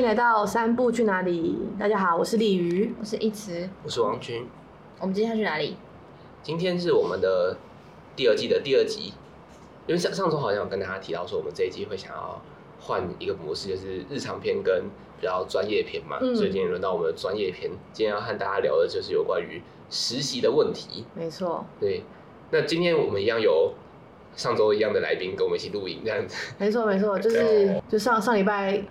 [0.00, 1.58] 欢迎来到三步去哪里？
[1.78, 4.48] 大家好，我是鲤鱼，我是一慈，我是王军。
[4.98, 5.76] 我们今天要去哪里？
[6.42, 7.54] 今天是我们的
[8.16, 9.12] 第二季的第二集，
[9.86, 12.40] 因为上上周好像有跟大家提到说，我们这一季会想要
[12.80, 14.84] 换一个模式，就是日常片跟
[15.20, 16.16] 比较专业片嘛。
[16.22, 21.04] 嗯、所以今天轮到我们的专业片，今天要和大家聊的就是有关于实习的问题。
[21.14, 21.66] 没错。
[21.78, 22.04] 对。
[22.50, 23.74] 那今天我们一样有
[24.34, 26.54] 上周一样的来宾跟我们一起录影，这样子。
[26.56, 28.82] 没错，没错，就是就上上礼拜。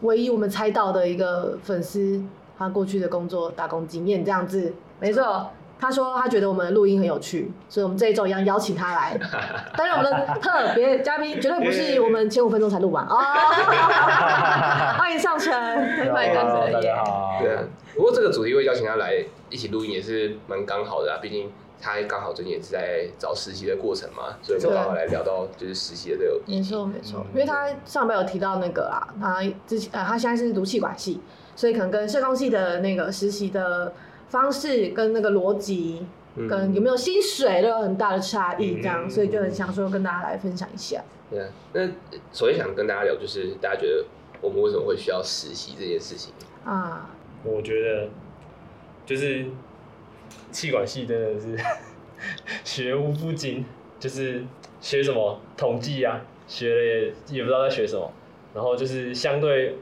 [0.00, 2.22] 唯一我们猜到的一个粉丝，
[2.58, 5.50] 他过去的工作打工经验这样子，没错。
[5.76, 9.18] 他说他觉得我们的录音很有趣，所以我们这一周一样邀请他来。
[9.76, 13.18] 当然，我们的特别嘉宾绝对不是我们前五分钟才录完哦。
[14.96, 17.38] 欢迎上车，欢迎上车，大家好。
[17.42, 17.62] 对啊，
[17.94, 21.50] 不过这个主题会邀请他来一起录音也是蛮刚好的啊，毕竟。
[21.80, 26.40] 他刚好最近也是在找实习的过程嘛，所以就刚好来聊到就是实习的这个。
[26.46, 31.20] 没错没错，因为他上边有提到那个啊，他之前呃他现在是读气管系，
[31.54, 33.92] 所以可能跟社工系的那个实习的
[34.28, 36.06] 方式跟那个逻辑，
[36.48, 41.02] 跟有没有薪水都有很大的差异，这样，所以就很想说跟大家来分享一下。
[41.30, 41.86] 对啊，那
[42.32, 44.04] 首先想跟大家聊，就是大家觉得
[44.40, 46.32] 我们为什么会需要实习这件事情
[46.64, 47.10] 啊？
[47.44, 48.08] 我觉得
[49.04, 49.44] 就是。
[50.50, 51.56] 企管系真的是
[52.64, 53.64] 学无不精，
[53.98, 54.44] 就是
[54.80, 58.10] 学什么统计啊，学了也也不知道在学什么，
[58.54, 59.76] 然后就是相对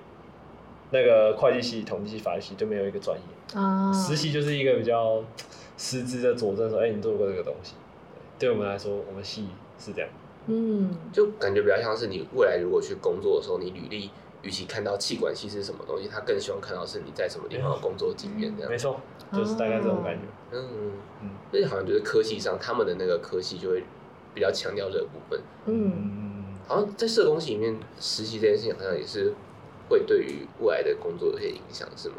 [0.90, 3.92] 那个会计系、统计系、法律系就没有一个专业啊。
[3.92, 5.22] 实习就是一个比较
[5.76, 7.74] 实质的佐证，说哎、欸，你做过这个东西。
[8.38, 10.10] 对，对我们来说，我们系是这样。
[10.46, 14.10] 嗯，就感觉比较像是你未来如果去工作的时候，你履历。
[14.42, 18.70] 与其看到气管系是什么东西，他更希望看到是你在什么地方的工作经验这样。
[18.70, 19.00] 没错，
[19.32, 20.22] 就是大概这种感觉。
[20.52, 23.84] 嗯嗯，所以好像觉得科系上他们的那个科系就会
[24.34, 25.40] 比较强调这个部分。
[25.66, 29.32] 嗯，好像在社工系里面实习这件事情，好像也是
[29.88, 32.16] 会对于未来的工作有些影响，是吗？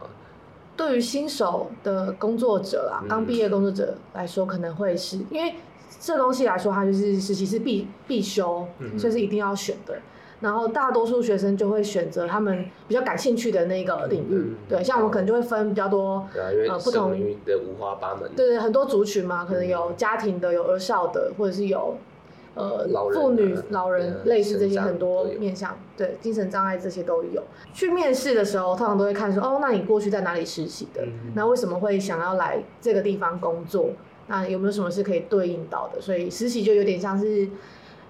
[0.76, 5.54] 对于新手的工作者啊，刚毕业工作者来说，可能会是因为
[6.00, 8.68] 社工系来说，它就是实习是必必修，
[8.98, 10.02] 所以是一定要选的。
[10.44, 17.12] 然后大多数学生就会选择他们比较感兴趣的那个领域，嗯、对，像我们可能就会分比较多，呃不同
[17.46, 21.96] 的五花八门，对对，很多族群嘛，可能有家庭的，有儿少的，或者是有
[22.56, 27.42] 呃妇女、老人类似这些很多面向，对，精神障碍这些都有。
[27.74, 31.04] 去面试的时候，通常都会看说，哦，那你过去在哪里实习的？
[31.06, 33.92] 嗯、那为什么会想要来这个地方工作？
[34.28, 36.02] 那有没有什么是可以对应到的？
[36.02, 37.48] 所以实习就有点像是。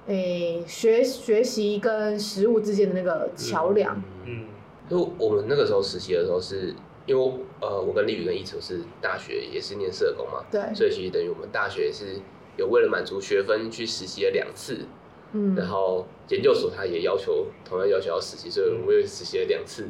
[0.07, 4.01] 诶、欸，学学习跟实物之间的那个桥梁。
[4.25, 4.45] 嗯，
[4.89, 6.73] 就我们那个时候实习的时候是，
[7.05, 12.19] 因为呃，我跟丽宇跟一楚是大学也是念社工嘛，对，所以其实等于我们大学是
[12.57, 14.79] 有为了满足学分去实习了两次。
[15.35, 19.87] 嗯，然后研究所他也要求同样要求要实习，所以我们又实习了两次，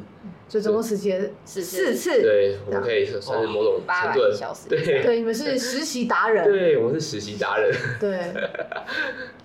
[0.47, 2.21] 所以总共实习了四次。
[2.21, 4.69] 对，我们可以算是某种程度的小时。
[4.69, 6.45] 对，对，你们是实习达人。
[6.45, 7.69] 对，我们是实习达人。
[7.99, 8.19] 对。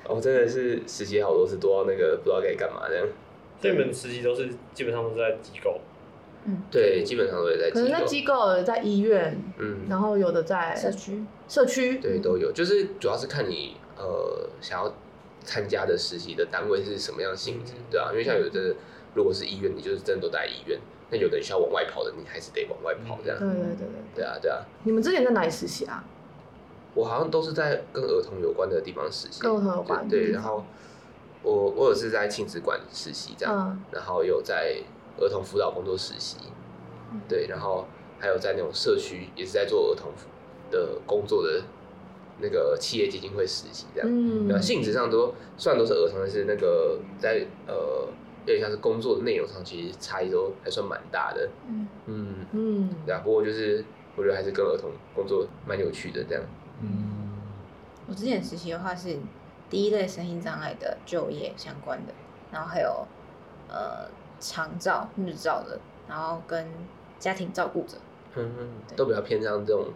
[0.08, 3.04] 我， 真的是实习好多次，多到那个不知道该干嘛这样。
[3.60, 5.80] 对，你们实习都是基本上都是在机构。
[6.44, 7.80] 嗯，对，基本上都是在机构。
[7.80, 12.52] 可能在机构，在医院，嗯，然后有的在社区，社区，对，都有。
[12.52, 14.94] 就是主要是看你呃想要。
[15.48, 18.76] 参加的实习的单位是什么样性质，对啊，因为像有的
[19.14, 20.78] 如果是医院，你就是真的都在医院；
[21.08, 23.38] 那有的需要往外跑的，你还是得往外跑这样。
[23.38, 23.88] 对对对对。
[24.16, 24.58] 对啊对啊。
[24.82, 26.04] 你们之前在哪里实习啊？
[26.94, 29.40] 我好像都是在跟儿童有关的地方实习。
[29.40, 30.06] 跟儿童有关。
[30.06, 30.62] 对，然后
[31.42, 34.76] 我我有是在亲子馆实习这样，然后有在
[35.18, 36.36] 儿童辅导工作实习，
[37.26, 37.86] 对，然后
[38.18, 40.12] 还有在那种社区也是在做儿童
[40.70, 41.62] 的工作的。
[42.40, 48.08] 那个企业基金会实习这样，嗯，然后性质上都虽然都是儿童，但是那个在呃
[48.46, 51.88] 有点像是工作的内容上，其实差异都还算蛮大的，嗯。
[52.06, 52.34] 嗯。
[52.52, 53.84] 嗯，对啊，不过就是
[54.16, 56.42] 我觉得还是跟儿童工作蛮有趣的这样，
[56.80, 57.38] 嗯，
[58.08, 59.16] 我之前实习的话是
[59.68, 62.14] 第一类身心障碍的就业相关的，
[62.50, 63.06] 然后还有
[63.68, 64.08] 呃
[64.40, 66.66] 长照日照的，然后跟
[67.18, 67.98] 家庭照顾者，
[68.36, 69.86] 嗯嗯，都比较偏向这种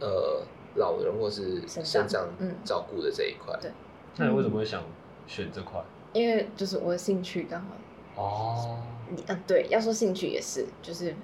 [0.00, 0.42] 呃。
[0.76, 2.26] 老人或是身障
[2.64, 3.70] 照顾的这一块，对，
[4.16, 4.82] 那你为什么会想
[5.26, 5.82] 选这块？
[6.12, 7.68] 因为就是我的兴趣刚好。
[8.14, 8.78] 哦，
[9.10, 11.14] 你嗯，对，要说兴趣也是，就是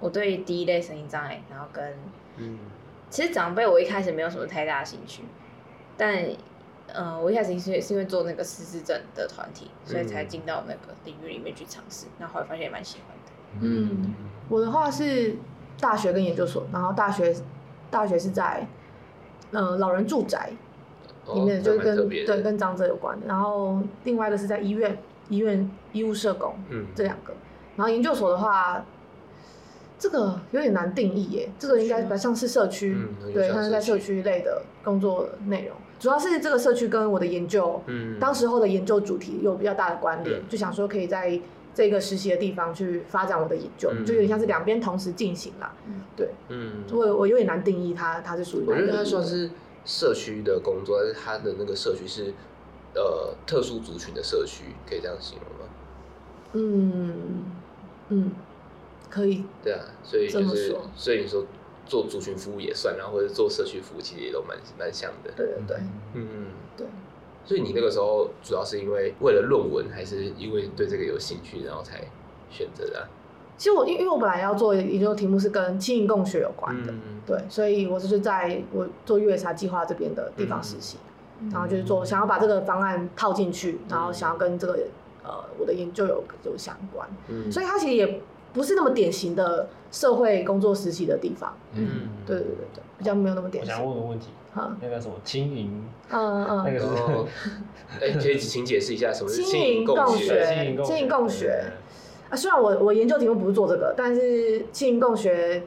[0.00, 1.94] 我对第一类声音障碍，然后跟
[2.36, 2.58] 嗯，
[3.10, 5.22] 其实长辈我一开始没有什么太大的兴趣，
[5.96, 6.24] 但
[6.88, 13.32] 嗯、呃，我一开始是是因为做那个失智症的团体，所以才进到那个领域里面去尝试，然后后来发现也蛮喜欢的。
[13.60, 14.14] 嗯，
[14.48, 15.36] 我的话是
[15.78, 17.34] 大学跟研究所，然后大学。
[17.94, 18.66] 大学是在，
[19.52, 20.50] 呃，老人住宅
[21.32, 23.24] 里面，就是跟对跟长者有关的。
[23.28, 24.98] 然后另外一个是在医院，
[25.28, 27.32] 医院医务社工，嗯，这两个。
[27.76, 28.84] 然后研究所的话，
[29.96, 31.48] 这个有点难定义耶。
[31.56, 35.76] 这个应该比较像是社区，嗯、对，它是在社区类的工作内容。
[36.00, 41.40] 主要是这个社区跟我的研究，嗯，当时候的研究主题有比较大的关联，嗯、就想说可以在
[41.74, 45.74] 这个实习的地方去发展我的研究，嗯、就有点像是两边同时进行了。
[45.86, 48.64] 嗯、对，嗯，我我有点难定义它，它是属于。
[48.66, 49.50] 我觉得它算是
[49.84, 52.32] 社区的工作，但是它的那个社区是
[52.94, 55.66] 呃特殊族群的社区，可以这样形容吗？
[56.52, 57.44] 嗯
[58.08, 58.32] 嗯，
[59.10, 59.44] 可以。
[59.62, 61.44] 对啊，所以就是，所以你说。
[61.86, 65.30] 做族群服务也算，然后或者做社区服务，其实也都蛮蛮像的。
[65.36, 65.76] 对对对，
[66.14, 66.43] 嗯对。
[67.44, 72.00] 所以你那个时候主要是因为为了论文，还是因为对这个有兴趣，然后才
[72.50, 73.06] 选择的？
[73.56, 80.98] 其实我因因为我本来要做研究题目是跟轻盈共学有关的，嗯、对，所以我就是在我做月茶计划这边的地方实习，
[81.40, 84.72] 嗯、然后就是做想要把这个方案套进去，然后想要跟这个
[85.22, 88.20] 呃我的研究有有相关，嗯，所以它其实也。
[88.54, 93.74] 不是那么典型的社会工作实习的地方，嗯，对对对对，比较没有那么典型。
[93.74, 94.43] 我想问个问题，哈，
[94.80, 96.86] 那个什么青银，嗯嗯，那个是，
[98.00, 100.76] 哎，可以请解释一下什么是青银共学？
[100.84, 101.64] 青银共学，
[102.30, 105.62] 啊，虽然我我研究题目不是做这个，但是青银共学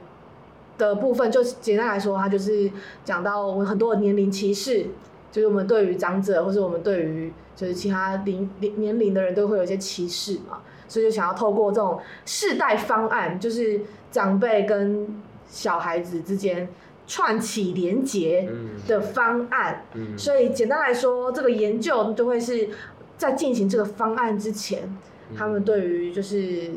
[0.77, 2.71] 的部分，就简单来说，它就是
[3.03, 4.87] 讲到我们很多的年龄歧视，
[5.31, 10.59] 就是我们对于长者，或者我们对于就是其他龄年龄的人都会有一些歧视嘛。
[10.89, 16.65] 所以就想要透过这种世代方案，就是长辈跟小孩子之间
[17.07, 18.47] 串起连接
[18.85, 19.85] 的方案。
[19.93, 20.09] 嗯。
[20.13, 22.69] 嗯、所以简单来说，这个研究就会是
[23.17, 24.83] 在进行这个方案之前，
[25.31, 26.69] 嗯、他们对于就是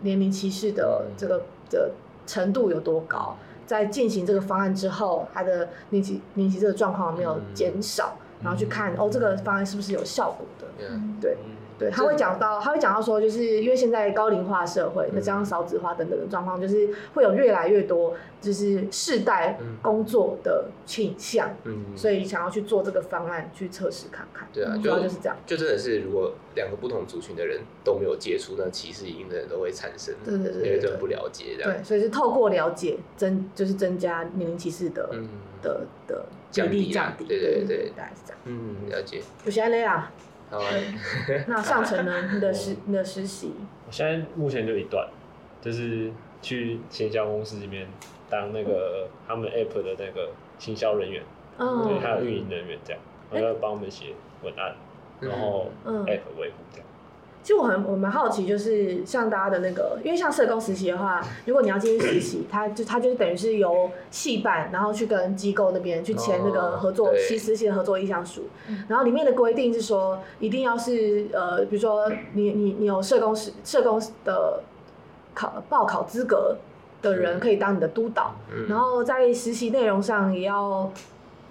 [0.00, 1.92] 年龄歧视的这个的
[2.26, 10.66] 程度有多高，在进行这个方案之后，他的年纪年纪这个状况有没有减少，嗯、然后去看哦，这个方案是不是有效果的？
[10.90, 11.36] 嗯、对。
[11.78, 24.48] 对，他会讲到，他会讲到说，就是因为现在高龄化社会，那加上少子化等等的状况，就是会有越来越多就是世代工作的倾向，嗯，所以想要去做这个方案去测试看看。
[24.52, 25.36] 对啊，主要就是这样。
[25.46, 30.14] 就真的是，如果两个不同族群的人都没有接触，那歧视一定的人都会产生。
[30.24, 31.72] 对对对，因为真不了解这样。
[31.72, 35.08] 对，所以是透过了解增，就是增加年龄歧视的
[35.62, 37.24] 的的比例降低。
[37.24, 38.40] 对对对，大概是这样。
[38.46, 39.20] 嗯，了解。
[39.44, 39.84] 有些累
[40.50, 40.58] 啊。
[40.58, 40.64] 好，
[41.48, 42.30] 那上层呢？
[42.32, 43.52] 你的实你的实习？
[43.86, 45.08] 我现在目前就一段，
[45.60, 46.10] 就是
[46.42, 47.86] 去行销公司里面
[48.30, 51.22] 当那个他们 app 的那个行销人员，
[51.58, 53.00] 嗯，对，还有运营人员这样，
[53.30, 54.74] 我要帮我们写文案，
[55.20, 56.87] 然后 app 维护这样。
[57.42, 68.42] 其实我很我蛮好奇，就是像大家的那个，因为像社工实习的话，如果你要进去实习，他就他就是等于是由系办，然后去跟机构那边去签那个合作，其实习的合作意向书，
[68.88, 74.60] 然后里面的规定是说，一定要是呃，比如说你你你有社工实社工的
[75.34, 76.56] 考报考资格
[77.00, 78.34] 的人可以当你的督导，
[78.68, 80.90] 然后在实习内容上也要。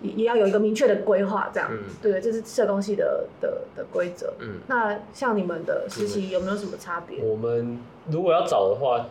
[0.01, 4.31] 也要有一个明确的规划，这样，嗯、对，这是社工系的的的规则。
[4.39, 7.23] 嗯，那像你们的实习有没有什么差别？
[7.23, 7.79] 我们
[8.11, 9.07] 如果要找的话，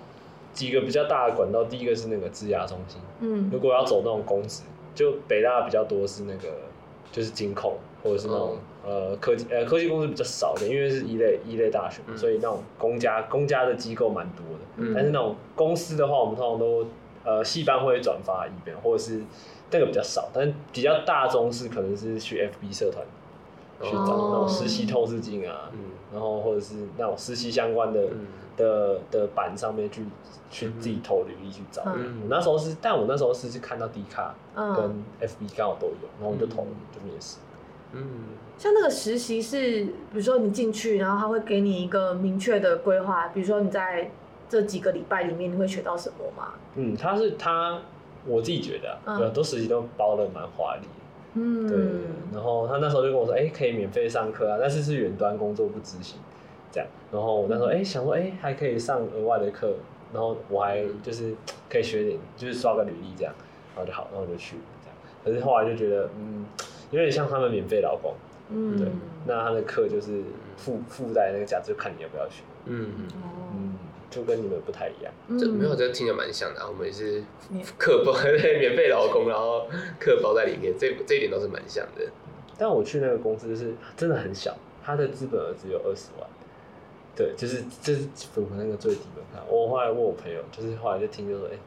[0.52, 3.00] 几个比较大的管道，第一个是那个职涯中心。
[3.20, 4.62] 嗯，如果要走那种公职，
[4.94, 6.48] 就北大比较多是那个，
[7.10, 14.64] 就是金控或者是那种、哦、呃科技呃科技公司比较少的，因为是一类一类大学，嗯、所以那种公家公家的机构蛮多的。
[14.76, 16.86] 嗯，但是那种公司的话，我们通常都
[17.24, 19.20] 呃系班会转发一遍，或者是。
[19.68, 23.04] 这个比较少，但比较大宗是可能是去 FB 社团
[23.82, 25.78] 去找那种实习透视镜啊，嗯、
[26.12, 30.04] 然后或者是那种实习相关的、嗯、的的板上面去
[30.50, 31.82] 去自己投履历去找。
[31.86, 34.64] 嗯、我那时候是，但我那时候是是看到 D 卡跟
[35.20, 37.38] FB 刚好都有，然后我就投、嗯、就面试。
[37.92, 38.02] 嗯，
[38.56, 44.10] 像那个实习是，比如说你进去，然后他会给你一个明确的规划，比如说你在
[44.48, 46.54] 这几个礼拜里面你会学到什么吗？
[46.76, 47.80] 嗯，他是他。
[48.26, 50.86] 我自己觉得、啊，很多实习都包的蛮华丽，
[51.34, 51.78] 嗯，对。
[52.32, 56.18] 然后他那时候就跟我说，哎、欸，可以免费上课啊，但是是远端工作不执行，
[56.70, 56.88] 这样。
[57.12, 59.74] 然后我那时候哎、欸、想说，哎、欸，还可以上额外的课，
[60.12, 61.34] 然后我还就是
[61.70, 63.32] 可以学点，就是刷个履历这样，
[63.74, 64.96] 然后就好，然后就去这样。
[65.24, 66.44] 可是后来就觉得，嗯，
[66.90, 68.14] 有点像他们免费劳工，
[68.50, 68.88] 嗯，对。
[69.26, 70.22] 那他的课就是
[70.56, 73.06] 附附带那个价值，就看你要不要学，嗯嗯。
[74.06, 76.60] 嗯就跟你们不太一样，这没有，这听着蛮像的。
[76.66, 77.22] 我们也是
[77.76, 79.66] 课包 对免费劳工，然后
[79.98, 82.06] 课包在里面，这这一点都是蛮像的。
[82.56, 86.28] 但我去那个公司是真的很小，他的资本额只有二十万。
[87.16, 89.42] 对，就是就是符合那个最低门槛。
[89.48, 91.58] 我后来问我朋友，就是后来就听就说，哎、欸，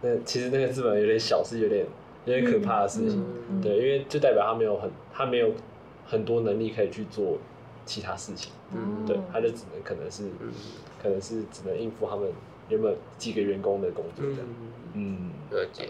[0.00, 1.84] 那其实那个资本有点小，是有点
[2.24, 3.24] 有点可怕的事情。
[3.60, 5.52] 对，因为就代表他没有很他没有
[6.06, 7.36] 很多能力可以去做
[7.84, 8.52] 其他事情。
[8.74, 10.24] 嗯，对，他就只能可能是，
[11.02, 12.30] 可能是只能应付他们
[12.68, 14.46] 原本几个员工的工作这样。
[14.94, 15.88] 嗯，了解。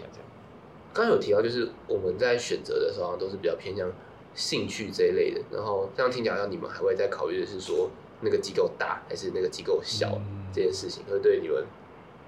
[0.93, 3.91] 刚刚有提到，就是我们在选择的时候都是比较偏向
[4.35, 5.41] 兴趣这一类的。
[5.51, 7.89] 然后这样听起来，像你们还会在考虑的是说，
[8.21, 10.21] 那个机构大还是那个机构小
[10.53, 11.65] 这件事情，会对你们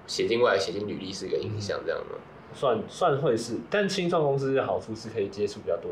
[0.06, 2.16] 写进外写进履历是一个影响，这样吗？
[2.54, 5.90] 算算会是，但新创公司的好处是可以接触比较多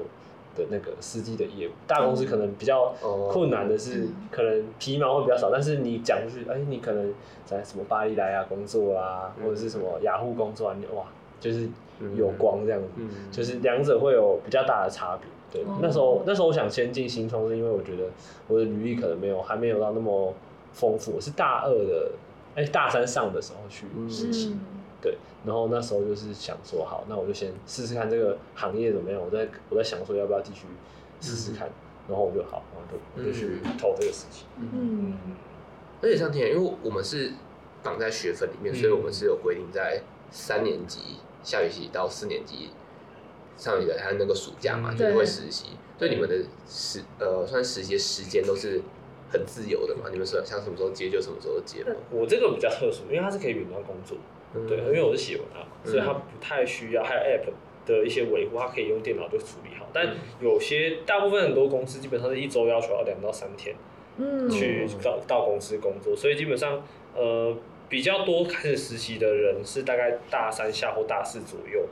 [0.56, 1.72] 的那个司机的业务。
[1.86, 2.94] 大公司可能比较
[3.30, 7.12] 困难的是，可能皮毛会比较少，但是你讲出去，哎，你可能
[7.44, 11.04] 在什么巴黎莱啊工作啊，或者是什么雅虎工作啊，你哇，
[11.40, 11.68] 就是。
[12.16, 15.28] 有光这样子，嗯、就是两者会有比较大的差别。
[15.52, 18.10] 对，哦、那时候那时候我想先进新创，是因为我觉得
[18.48, 20.34] 我的履历可能没有还没有到那么
[20.72, 21.12] 丰富。
[21.12, 22.10] 我是大二的，
[22.56, 24.56] 哎、欸，大三上的时候去实习。
[25.44, 29.20] 然后那时候就是想说，好，那我就先试试看这个行业怎么样。
[29.20, 30.66] 我在我在想说，要不要继续
[31.20, 31.68] 试试看。
[31.68, 34.46] 嗯、然后我就好，然后就我就去投这个事情。
[34.58, 35.36] 嗯，嗯。
[36.02, 37.32] 而且像天，因为我们是
[37.82, 41.18] 绑在学分里面，嗯、所以我们是有规定在三年级。
[41.44, 42.70] 下学期到四年级
[43.54, 45.66] 上一个还有那个暑假嘛，就是会实习，
[45.98, 48.80] 所以你们的实呃算实习的时间都是
[49.30, 50.04] 很自由的嘛？
[50.10, 51.90] 你们说想什么时候接就什么时候接吗？
[52.10, 54.16] 我这个比较特殊，因为它是可以远端工作，
[54.68, 57.52] 对，因为我是写文案，所以它不太需要，还有 App
[57.86, 59.86] 的一些维护，它可以用电脑就处理好。
[59.92, 63.74] 但有些大部分很多公司基本上是一周要求要两到三天，
[64.18, 66.82] 嗯，去到到公司工作，所以基本上
[67.14, 67.56] 呃。
[67.86, 71.86] 比较多开始实习的人是大概大三下或大四左右，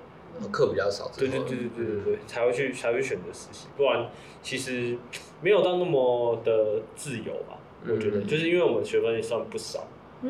[0.51, 4.11] 课比较少，对对对对对对对，才会去才会选择实习，不然
[4.43, 4.97] 其实
[5.43, 7.59] 没有到那么的自由吧。
[7.87, 8.23] 我觉得。
[8.23, 9.87] 就是因为我们学分也算不少，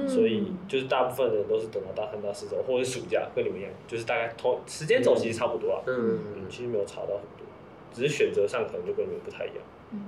[0.09, 6.19] 所以就是大部分人都是等到大三大四走，或者暑假跟你们一样，就是大概同时间走其实差不多啊，嗯。
[6.37, 7.47] 嗯，其实没有差到很多，
[7.93, 9.59] 只是选择上可能就跟你们不太一样，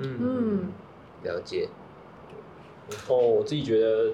[0.00, 0.18] 嗯。
[0.20, 0.72] 嗯，
[1.22, 1.68] 了解。
[2.90, 4.12] 然后我自己觉得。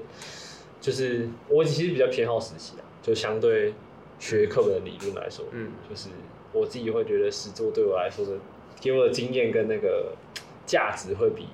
[0.81, 3.75] 就是我其实比较偏好实习啊，就相对
[4.19, 6.09] 学课本的理论来说，嗯，就是
[6.55, 8.33] 我自己会觉得实作对我来说的，
[8.81, 10.15] 给我的经验跟那个
[10.65, 11.49] 价值会比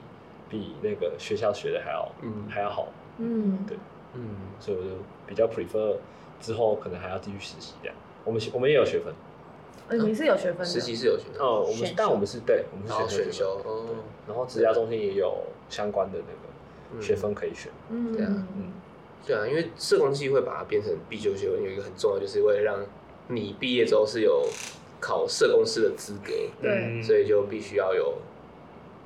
[0.48, 2.86] 比那个学校学的还要，嗯，还要好，
[3.18, 3.76] 嗯，对，
[4.16, 4.88] 嗯，所以我就
[5.26, 5.96] 比较 prefer
[6.40, 7.96] 之后可能还要继续实习这样。
[8.24, 9.14] 我们我们也有学分，
[9.88, 13.86] 呃，你是有学分，实习是有学分，哦，我们但我们是对，我们是选修，哦，
[14.26, 18.72] 然后职涯中心也有相关的那个学分可以选，嗯，对啊，嗯。
[19.26, 22.78] 对啊，因为社工系会把它变成必修学分，有一个很重要，就是为了让
[23.26, 24.46] 你毕业之后是有
[25.00, 26.32] 考社工师的资格，
[26.62, 28.18] 对，所以就必须要有，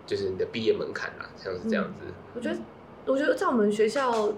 [0.05, 2.05] 就是你的毕业门槛啊，像是这样子。
[2.07, 2.59] 嗯，我觉得，
[3.07, 4.31] 我觉得在我们学校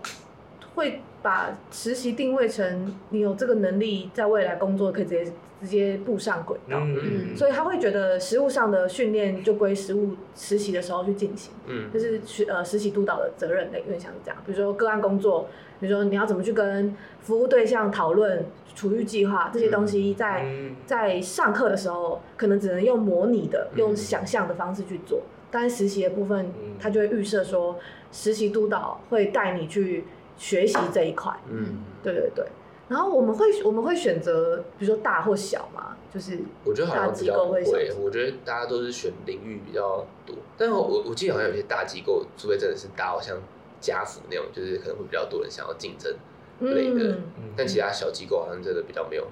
[0.74, 5.32] 会把实习定位成你有这个能力，在未来工作可以直接。
[5.62, 14.36] 直接步上轨道，嗯、所以他会觉得实务上的训练就归实务实习的时候去进行，嗯，就是学呃实习督导的责任类，有点像是这样。
[14.44, 15.46] 比如说个案工作，
[15.78, 27.78] 比如说你要怎么去跟服务对象讨论处遇计划这些东西在，在、嗯、在上课的时候可能只能用模拟的、嗯、用想象的方式去做，但是实习的部分，他就会预设说
[28.10, 30.06] 实习督导会带你去
[30.42, 32.44] 学习这一块，嗯，对对对。
[32.88, 37.62] 然后我们会我们会选择，比如说大或小嘛，就是我觉得好像比较不会，
[38.00, 40.34] 我觉得大家都是选领域比较多。
[40.58, 43.38] 但是我我记得好像有些大机构，除非真的是大，好像
[43.80, 46.12] 家福那种，就是可能会比较多人想要竞争
[46.58, 47.12] 类的。
[47.38, 49.28] 嗯、但其他小机构好像真的比较没有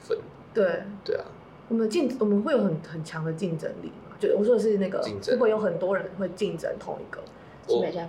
[0.00, 0.18] 分。
[0.54, 1.26] 对对啊，
[1.68, 4.16] 我们竞我们会有很很强的竞争力嘛？
[4.18, 7.20] 就我说的是那个，竞争会不会有很多人会竞争同一个
[7.68, 8.08] 新北家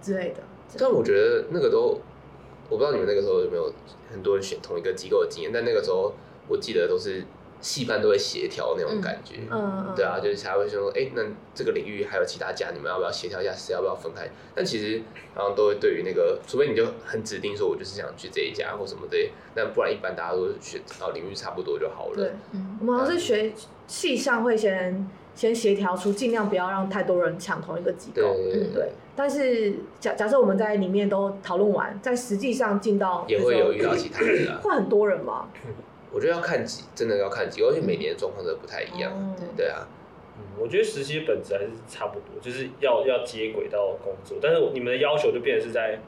[0.00, 0.40] 之类的？
[0.78, 2.00] 但我觉得那个都。
[2.68, 3.72] 我不知道你们那个时候有没有
[4.10, 6.12] 很多人选同一个机构的经验，但那个时候
[6.48, 7.24] 我记得都是
[7.60, 11.22] 戏班都会协调那种感觉，嗯，对啊，就是他会说，哎、欸，那
[11.54, 14.28] 这个领域还有其他家，你们要不要协调一下，谁要不要分开？
[14.52, 15.00] 但其实
[15.36, 22.16] 然后都会对于那个，除非你就很指定说，我就是想去这一家或什么的，那不然一般大家都是选到领域差不多就好了。
[22.16, 23.52] 对，嗯，我们好像是学
[23.86, 25.08] 系上会先。
[25.36, 28.92] 先协调出，尽量不要让太多人抢同一个机构，对，对，对，对。
[29.16, 35.48] 但是假假设我们在里面都讨论完，在实际上进到也会有遇到其他人啊， 会很多人吗？
[36.12, 39.12] 我觉得要看几，真的要看几，而且每年的状况都不太一样。
[39.16, 39.88] 嗯、对啊，
[40.38, 45.98] 嗯，我觉得实习本质还是差不多，就是要要接轨到工作，但是你们的要求就变成是在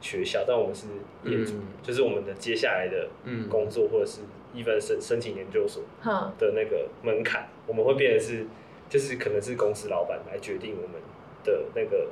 [0.00, 0.86] 学校，但我们是
[1.24, 3.08] 业主，嗯、就是我们的接下来的
[3.48, 4.20] 工作或者是
[4.52, 5.82] 一份申申请研究所
[6.38, 8.46] 的那个门槛，嗯、我们会变成是。
[8.88, 10.92] 就是可能是公司老板来决定我们
[11.42, 12.08] 的那个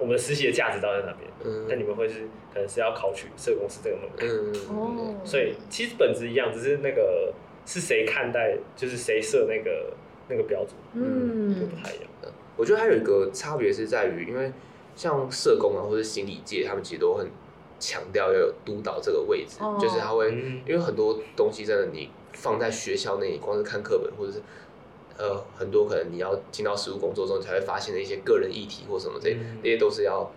[0.00, 7.32] 我们实习的价值到在哪边，嗯，那你们会是可能是要考取社工师这个门槛，嗯，所以其实本质一样，只是那个
[7.66, 9.92] 是谁看待，就是谁设那个
[10.28, 12.32] 那个标准，嗯，就不太一样的。
[12.56, 14.50] 我觉得还有一个差别是在于，因为
[14.96, 17.30] 像社工啊或者心理界，他们其实都很
[17.78, 24.42] 强调要有督导这个位置，哦、就是他会、嗯、因为很多东西真的你放在学校内，光是看课本或者是
[25.20, 30.32] 呃很多可能你要进到实务工作中，你才会发现的一些个人议题或什么这些，嗯、这些都是要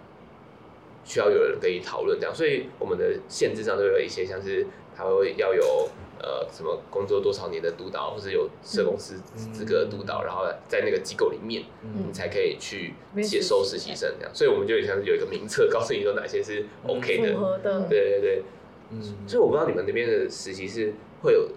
[1.05, 5.89] 需要有人跟你讨论这样，所以我们的限制上都有一些像是他会要有。
[6.25, 9.19] 呃，什么工作多少年的督导，或者有社公司
[9.51, 14.33] 资格的督导，嗯、然后在那个机构里面，嗯、你才可以去接收实习生这样。
[14.33, 17.87] 所以我们就像是有一个名册，告诉你说哪些是 OK 的，的。
[17.89, 18.43] 对对对，
[18.91, 19.01] 嗯。
[19.27, 21.49] 所以我不知道你们那边的实习是会有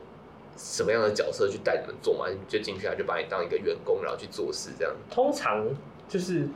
[0.56, 2.28] 什么样的角色去带你们做嘛？
[2.28, 4.94] 你就进去啊，就把你当一个员工，然后去做事这样。
[5.10, 5.66] 通常
[6.08, 6.48] 就是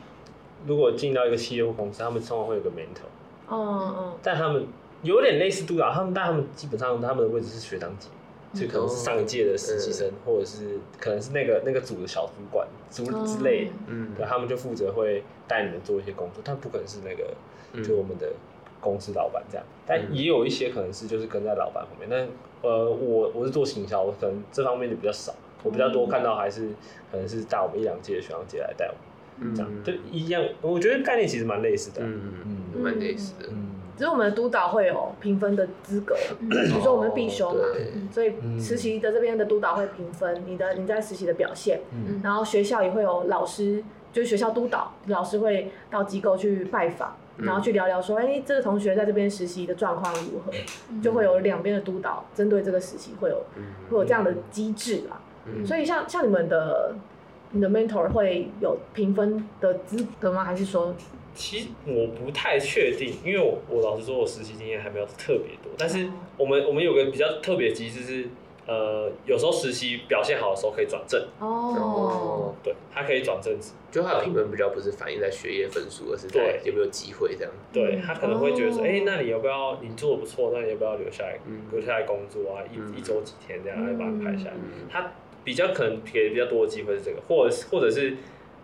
[0.65, 3.07] 如果进到一个企业或公司，他们通常会有个 mentor。
[3.47, 4.17] 哦哦。
[4.21, 4.67] 但他们。
[5.03, 8.07] 有点类似督导，他们但他们基本上他们的位置是学长级，
[8.53, 17.33] 就可能是上一届的实习生，嗯、或者是可能是那个那个组的小主管组之类的，嗯，对，他们就负责会带你们做一些工作，但不可能是那个
[17.83, 18.31] 就我们的
[18.81, 22.27] 公司老板这样，但也有一些可能是就是跟在老板后面，但
[22.69, 25.33] 呃我我是做行销，我可能这方面就比较少，
[25.63, 26.69] 我比较多看到还是
[27.11, 29.71] 可能是带我们一两届的学长姐来带我们，这样。
[29.83, 32.33] 就一样，我觉得概念其实蛮类似的，嗯。
[32.73, 33.69] 嗯，蛮类似的，嗯。
[33.97, 37.59] 其实我们的督导会有评分的资格，比如说我们必修嘛，
[38.11, 41.81] 所以实习的这边的督导会评分你的你在实习的表现，
[42.23, 50.51] 然后学校也会有老师，就是学校督导老师会到机构去拜访，然后去聊聊说，哎，这个同学在这边实习的状况如何，
[51.01, 53.43] 就会有两边的督导针对这个实习会有
[53.89, 55.21] 会有这样的机制啦。
[55.65, 56.95] 所以像像你们的
[57.51, 60.43] 你的 mentor 会有评分的资格吗？
[60.43, 60.93] 还是说？
[61.33, 65.71] 其实我不太确定，因为我我老实说，我实习经验还没有特别多。
[65.77, 68.27] 但是我们我们有个比较特别机制是，
[68.71, 71.21] 呃，有时候实习表现好的时候可以转正。
[71.39, 72.53] 哦。
[72.63, 77.51] 对，他可以转正职，就他的评分比较不是反映在学业分数，而是在有没有机会这样。
[77.73, 79.77] 对，他可能会觉得说，哎，那你要不要？
[79.81, 81.37] 你做的不错，那你要不要留下来？
[81.71, 84.53] 留下来工作啊，一一周几天这样来把他排下来。
[84.89, 85.11] 他
[85.43, 88.15] 比较可能给比较多的机会是这个，或者或者是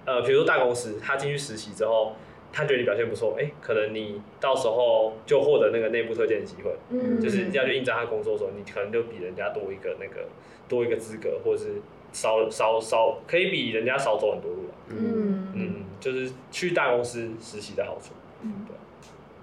[0.05, 2.13] 呃，比如说大公司，他进去实习之后。
[2.57, 10.27] 他觉得你表现不错，哎、欸，可能你到时候就获得那个内部推荐的机会，嗯，就是要去应征他工作的时候，你可能就比人家多一个那个
[10.67, 11.75] 多一个资格，或者是
[12.11, 15.51] 少少少可以比人家少走很多路，嗯。
[15.53, 18.75] 嗯，就是去大公司实习的好处，嗯，对。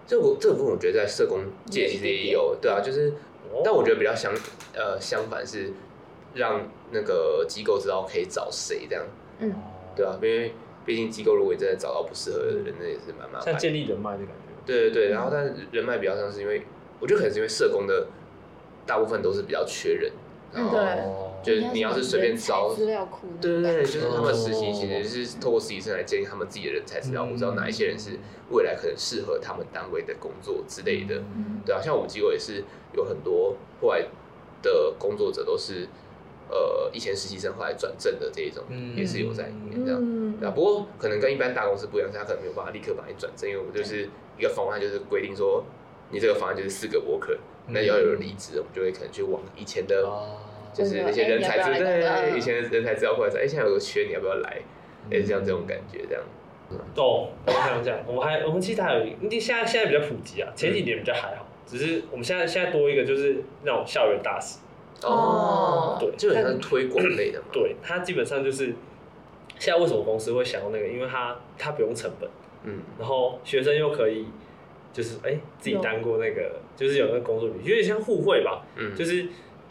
[0.08, 3.14] 这个这个部分我觉得在社工界其实也有，对啊，就是，
[3.64, 4.32] 但我觉得比较相
[4.74, 5.72] 呃相反是
[6.34, 9.04] 让那个机构知道可以找谁这样，
[9.38, 9.54] 嗯，
[9.94, 10.52] 对啊，因为。
[10.84, 13.52] 毕竟机构如果真的找到不适合的人，那也是蛮麻烦。
[13.52, 14.52] 像建立人脉的感觉。
[14.66, 16.62] 对对对，然后但是人脉比较像是因为，
[17.00, 18.06] 我觉得可能是因为社工的
[18.86, 20.12] 大部分都是比较缺人，
[20.52, 28.18] 然后就是你要是随便招资料库，对对对，就是他们实习其实是透过实习生来建立他们自己的人才资料库，知道哪一些人是
[28.50, 31.22] 未来可能适合他们单位的工作之类的。
[31.64, 34.06] 对啊，像我们机构也是有很多后来
[34.62, 35.88] 的工作者都是。
[36.54, 38.62] 呃，以前实习生后来转正的这一种，
[38.94, 40.52] 也是有在里面这样，嗯啊。
[40.52, 45.64] 不过可能跟一般大公司不一样，是他可能没有办法立刻把你转正，因为我们就是一个方案，就是规定说，
[46.10, 47.36] 你这个方案就是四个 worker，
[47.66, 50.08] 那要有人离职，我们就会可能去往以前的，
[50.72, 54.62] 就是那些人才资对，以前的人才资料库来说，哎，现在有个缺，你要不要来？
[55.10, 56.22] 也是像这种感觉这样。
[56.96, 64.60] 哦，我看一下，我们还我们其实还有，你现在现在比较普及啊，前几年比较还好，只是我们现在现在多一个就是那种校园大使。
[65.02, 67.46] 哦，对，基本上是推广类的嘛。
[67.52, 68.74] 对，它基本上就是，
[69.58, 70.86] 现在为什么公司会想要那个？
[70.88, 72.28] 因为它它不用成本，
[72.64, 74.26] 嗯，然后学生又可以，
[74.92, 79.26] 就是哎自己当过那个，就是有那个工作有点像互惠吧，嗯，就是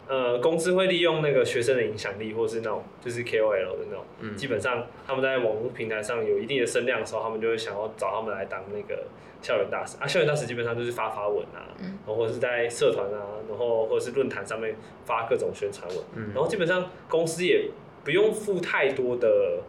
[0.08, 9.04] 呃公司会利用那个学生的影响力，或是那种就是 KOL 的那种，嗯，基本上他们在网络平台上有一定的声量的时候，他们就会想要找他们来当那个。
[9.42, 9.98] 校园大使。
[10.00, 17.68] 啊，校园大使基本上就是发发文啊，嗯、然后或者是在社团啊，然后或者是论坛上面发各种宣传文，嗯、然后基本上公司也
[18.02, 19.60] 不用付太多的，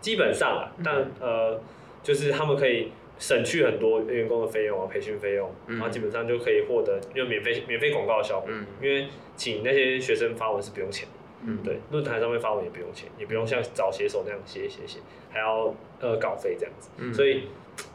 [0.00, 1.60] 基本上啊，嗯、但呃，
[2.02, 2.90] 就是他们可以
[3.20, 9.06] 省去很多员工的费用啊，培训费用，嗯、然后基本上就可以获得就免费免费广告的效果，嗯、因为
[9.36, 11.14] 请那些学生发文是不用钱的，
[11.46, 14.98] 嗯、对，论坛上面发文也不用钱，也不用像找写手那样写写写，
[15.30, 17.44] 还要呃稿费这样子，嗯、所以。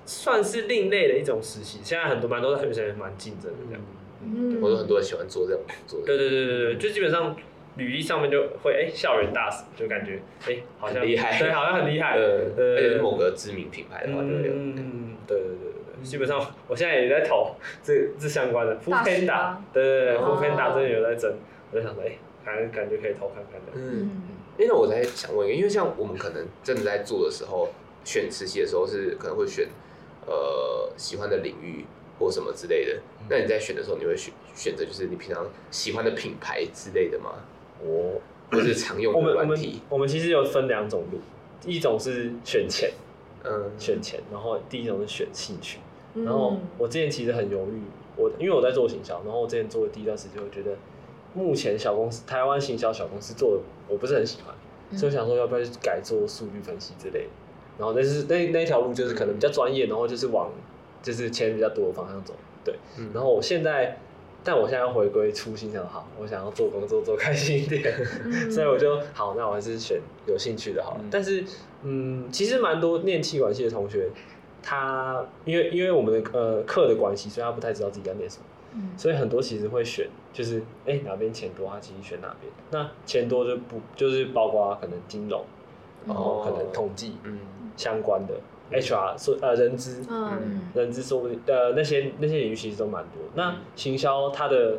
[0.08, 3.82] 算是另类的一种实习，现在很多蛮多学生也蛮竞争的这样，
[4.24, 6.00] 嗯，我有很多人喜欢做这种工作。
[6.06, 7.36] 对对对对对，就基本上
[7.78, 21.34] 履历上面就会哎、欸、校园大使，就感觉哎、欸、好像厉害，对，好像很厉害，呃，而且是某个知名品牌的话就会有，嗯，对对对对对，基本上我现在也在投这这相关的，foodpanda，对对对，foodpanda 真的有在争，
[21.72, 24.24] 我就想说哎，感觉感觉可以投看看的，嗯，
[24.58, 27.70] 因为我在想问一个，因为像我们可能真的在做的时候，
[28.04, 29.68] 选实习的时候是可能会选。
[30.28, 31.86] 呃喜欢的领域
[32.18, 33.00] 或什么之类的。
[33.30, 37.36] 那你在选的时候，你会选选择就是你平常喜欢的品牌之类的吗？
[37.84, 39.42] 我或是常用的软体？
[39.42, 41.20] 我们我们我们其实有分两种路，
[41.66, 42.92] 一种是选钱，
[43.44, 45.80] 嗯，选钱，然后第一种是选兴趣。
[46.14, 47.82] 然后我之前其实很犹豫，
[48.16, 50.78] 我因为我在做行销，然后我之前做的第一段时间，我觉得
[51.34, 54.56] 目前小公司台湾行销小公司做的我不是很喜欢，
[54.92, 57.30] 嗯、所以我想说要不要去改做数据分析之类的。
[57.78, 60.50] 然后那是那那条路就是可能比较专业，然后就是往
[61.04, 62.34] 就是钱比较多的方向走。
[62.64, 63.98] 对，嗯、然后我现在，
[64.45, 70.99] 但我现在要回归初心，想好，我想要做工作做开心一点，嗯、 所以我就好，那我还是选有兴趣的好了。
[71.01, 71.43] 嗯、但是，
[71.81, 74.10] 嗯，其实蛮多念气管系的同学。
[74.67, 82.51] 他因为因为我们的呃课的关系，所以他不太知道自己要念什么，嗯、所以很多其实会选就是哎、欸、哪边钱多，他其实选哪边。
[82.71, 85.43] 那钱多就不就是包括可能金融，
[86.08, 87.15] 然后可能统计
[87.77, 93.21] 相关的、嗯、HR 说呃人资，嗯、人资说不定呃那些那些领域其实都蛮多。
[93.36, 94.78] 那行销它的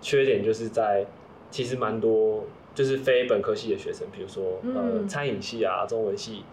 [0.00, 1.06] 缺点就是在
[1.50, 6.44] 其实蛮多就是非本科系的学生，比如说呃餐饮系啊、中文系。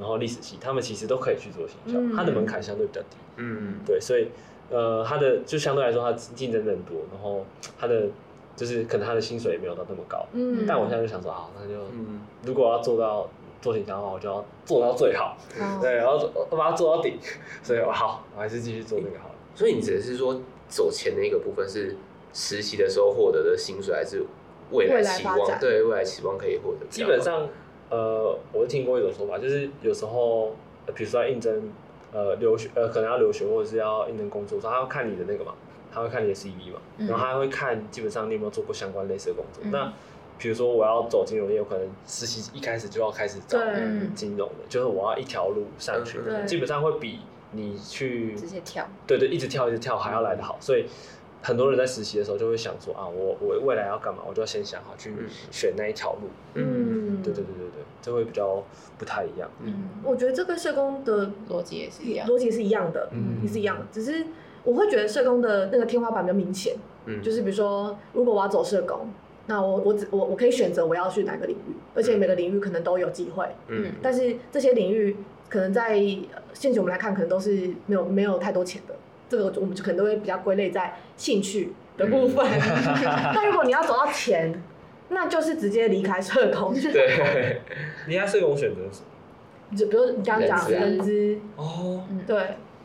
[0.00, 3.16] 然后历史系，他们其实都可以去做行销，它的门槛相对比较低。
[3.36, 4.26] 嗯，对，所以
[4.70, 7.44] 呃，它的就相对来说，它竞争更多，然后
[7.78, 8.06] 它的
[8.62, 10.24] 就是可能他的薪水也没有到那么高。
[10.32, 11.74] 嗯，但我现在就想说，好，那就
[12.44, 13.28] 如果要做到
[13.60, 15.36] 做行销的话，我就要做到最好。
[15.80, 16.18] 对，然后
[16.50, 17.18] 我把它做到顶。
[17.62, 19.34] 所以好，我还是继续做那个好了。
[19.54, 21.96] 所以你指的是说走前的一个部分是
[22.32, 24.24] 实习的时候获得的薪水，还是
[24.70, 25.58] 未来期望？
[25.58, 26.86] 对，未来期望可以获得。
[26.88, 27.48] 基本上。
[27.90, 30.46] 呃，我听过一种说法，就是有时候，
[30.94, 31.70] 比如说要应征，
[32.10, 35.52] 呃，留学，呃，可能要留学或者是要应征工作，他要看你的那个嘛，
[35.92, 39.62] 他会看你的 CV 嘛，嗯、然后他会看基本上你有没有做过相关类似的工作。
[39.64, 39.92] 嗯、那
[40.38, 43.58] 比如说我要走金融业，有可能实习一开始就要开始找
[44.14, 47.20] 金融的，就是我要一条路上去，对基本上会比
[47.52, 50.86] 你去直接跳，对对，一直跳一直跳还要来得好，所以。
[51.44, 55.12] 很多人在实习的时候就会想说啊，我我未来要干嘛，我就要先想好去
[55.50, 56.28] 选那一条路。
[56.54, 58.62] 嗯，对对对对对，这会比较
[58.96, 59.50] 不太一样。
[59.60, 63.84] 嗯，我觉得这跟社工的逻辑也是一样，逻辑是一样的，嗯，也是一样的。
[63.90, 64.24] 只是
[64.64, 66.74] 我会觉得社工的那个天花板比较明显。
[67.06, 69.08] 嗯，就是比如说，如果我要走社工，
[69.46, 73.44] 那我我只我我可以选择我要去哪个领域，而且每个领域可能都有机会。
[73.68, 75.16] 嗯，但是这些领域
[75.48, 75.98] 可能在
[76.52, 78.94] 现实我们来看，可能都是没有没有太多钱的。
[79.28, 82.46] 这个我们就可能都会比较归类在兴趣的部分。
[83.34, 84.62] 但如果你要走到钱，
[85.08, 86.72] 那就是直接离开社工。
[86.72, 87.60] 对，
[88.06, 89.76] 离开社工选择什么？
[89.76, 92.36] 就比如你刚刚讲人资哦，对，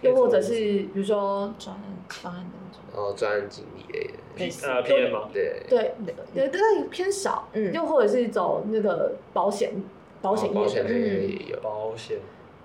[0.01, 5.29] 又或者是比如说专案方案那种哦，专案经理类的，偏 PM 吗？
[5.33, 5.93] 对对
[6.33, 7.49] 对，但偏少。
[7.53, 9.71] 嗯，又或者是走那个保险
[10.21, 12.17] 保险业的，嗯，有保险。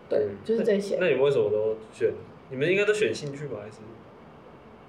[0.09, 0.99] 对，就是这些。
[1.01, 2.13] 那你们为什么都选？
[2.51, 3.77] 你们应该都选兴趣吧，还是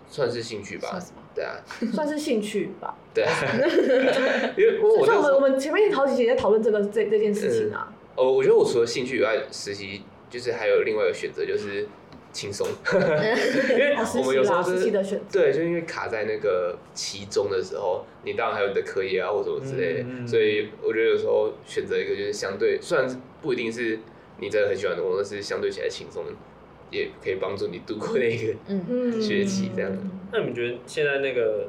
[0.08, 1.00] 算是兴趣吧？
[1.34, 1.56] 对啊，
[1.94, 2.96] 算是兴趣吧。
[3.14, 3.32] 对啊，
[4.58, 7.92] 因为我我们我们前面好几节在讨论这个这这件事情啊。
[8.16, 11.88] 哦，我觉得我除了兴趣以外，实习就是还有另外一个选择，就是
[12.34, 12.67] 轻松。
[12.91, 14.91] 因为我们有时候是
[15.32, 23.08] 对，就因为卡在那个期中的时候，你当然还有你的课业啊或什么之类的，所以我觉得有时候选择一个就是相对，虽然
[23.41, 24.00] 不一定是
[24.39, 26.26] 你真的很喜欢的工作，是相对起来轻松。
[26.91, 28.38] 也可以帮助你度过那个
[29.19, 29.91] 学期，这样。
[30.32, 31.67] 那你们觉得现在那个，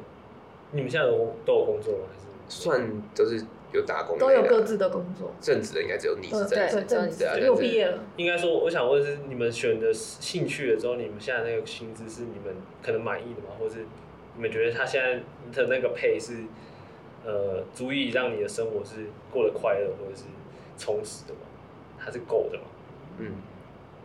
[0.69, 2.03] 你们现在都都有工作吗？
[2.07, 3.43] 还是算都是
[3.75, 4.17] 有打工？
[4.17, 5.31] 都有各自的工作。
[5.39, 7.99] 正职的应该只有你是正职，正职啊，因为我毕业了。
[8.17, 13.49] 应该说，我想问是，你们选的兴趣了之后，你们现在那个薪资是你们可能满意的吗？
[13.59, 13.85] 或是
[14.35, 16.43] 你们觉得他现在的那个配是
[17.25, 20.23] 呃，足以让你的生活是过得快乐或者是
[20.77, 21.39] 充实的吗？
[21.97, 22.63] 还是够的吗？
[23.19, 23.31] 嗯。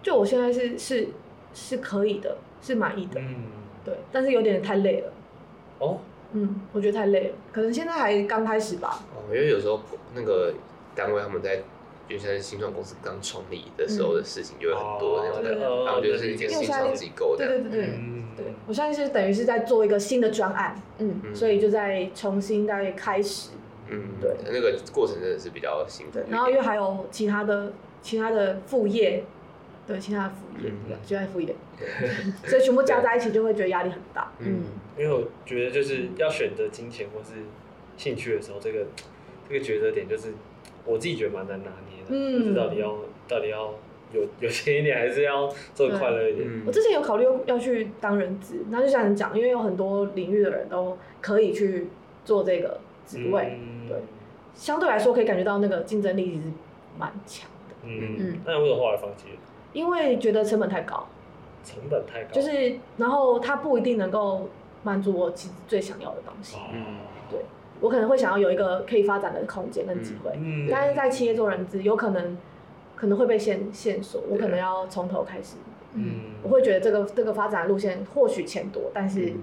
[0.02, 1.08] 就我现在是是
[1.52, 3.34] 是可以的，是满意的，嗯，
[3.84, 5.12] 对，但是有点太累了。
[5.78, 5.98] 哦，
[6.32, 9.02] 嗯，我觉得太累了，可能现在还刚开始吧。
[9.14, 9.80] 哦，因为有时候
[10.14, 10.54] 那个
[10.94, 11.62] 单位他们在，
[12.08, 23.50] 就像是新创公司刚创立的时候的事情就会很多那种的，然后就是一个新创机构的，对对对对，嗯，对，我现在是等于是在做一个新的专案，嗯，所以就在重新大概开始，
[23.88, 26.18] 嗯，对，那个过程真的是比较辛苦。
[26.28, 29.24] 然后因为还有其他的其他的副业。
[29.86, 30.72] 对，其他的副业，
[31.04, 31.52] 就爱副业，
[32.44, 34.30] 所以全部加在一起就会觉得压力很大。
[34.38, 34.62] 嗯，
[35.00, 37.40] 因为我觉得就是要选择金钱或是
[37.96, 38.86] 兴趣的时候，这个
[39.48, 40.34] 这个抉择点就是
[40.84, 43.72] 我自己觉得蛮难拿捏的，嗯，不知道到底要到底要
[44.12, 46.46] 有有钱一点，还是要做快乐一点。
[46.66, 51.86] 我之前有考虑要去当人资，那就像你讲，因为有很多领域的人都可以去
[52.26, 53.58] 做这个职位，
[53.88, 53.96] 对，
[54.54, 56.42] 相对来说可以感觉到那个竞争力其实
[56.98, 57.74] 蛮强的。
[57.84, 58.16] 嗯。
[58.18, 59.38] 嗯，那为什么后来放弃了？
[59.72, 61.08] 因为觉得成本太高，
[61.64, 64.48] 成本太高，就是然后它不一定能够
[64.82, 66.56] 满足我其实最想要的东西。
[66.72, 66.98] 嗯，
[67.30, 67.40] 对，
[67.80, 72.36] 我可能会想要有一个可以发展的空间跟机会，嗯，但是在企业做人资，有可能
[72.96, 75.56] 可能会被限限索，我可能要从头开始。
[75.94, 79.34] 嗯，我会觉得这个这个发展路线或许钱多，但是。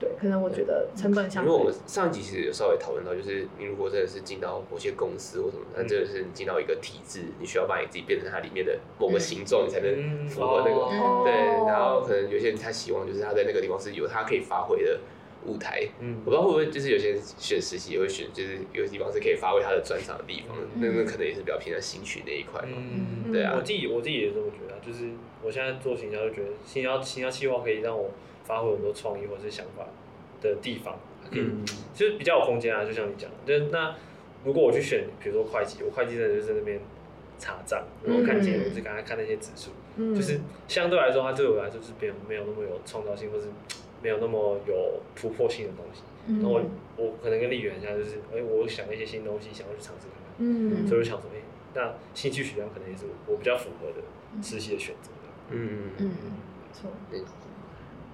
[0.00, 1.52] 对，可能我觉得成本相对。
[1.52, 10.86] 因为我们上一集其实有稍微讨论到，就是你如果真的是进到某些公司或什么，那真的是你进到一个体制，你需要把你自己变成它里面的某个形状，你才能符合那个。
[10.90, 11.32] 嗯、对，
[11.66, 15.00] 然后可能有些人他希望就是他在那个地方是有他可以发挥的
[15.46, 15.88] 舞台。
[16.00, 22.76] 嗯，我不知道会不会就是有些人选实习也会选，就是有些地方是可以发挥他的专长的地方，嗯、那那可能也是比较偏向兴趣那一块嘛。
[22.76, 23.54] 嗯，对啊。
[23.56, 25.10] 我自己我自己也这么觉得，就是
[25.42, 28.10] 我现在做行销就觉得行销行销企划可以让我
[28.48, 29.84] 发挥很多创意或者是想法
[30.40, 30.98] 的地方，
[31.30, 31.62] 可以，嗯、
[31.94, 33.94] 就是比较有空间啊，就像你讲的，就那
[34.42, 36.80] 如果我去选，比如说会计，我会计真的就是在那边
[37.38, 43.48] 查账，然后看金额，就刚才看那些指数，嗯、就是相对来说，它对我来说是没有没有那么有创造性，或是
[44.02, 46.02] 没有那么有突破性的东西。
[46.26, 46.62] 嗯、然后我
[46.96, 51.42] 我可能跟丽媛一样，就是哎、欸，我想一些新东西，想要去尝试看看，嗯，所以我想说，哎、欸，
[51.74, 54.02] 那兴趣取向可能也是我比较符合的
[54.42, 55.10] 实习的选择，
[55.50, 55.98] 嗯嗯。
[55.98, 56.32] 嗯，
[56.62, 57.20] 没错，对。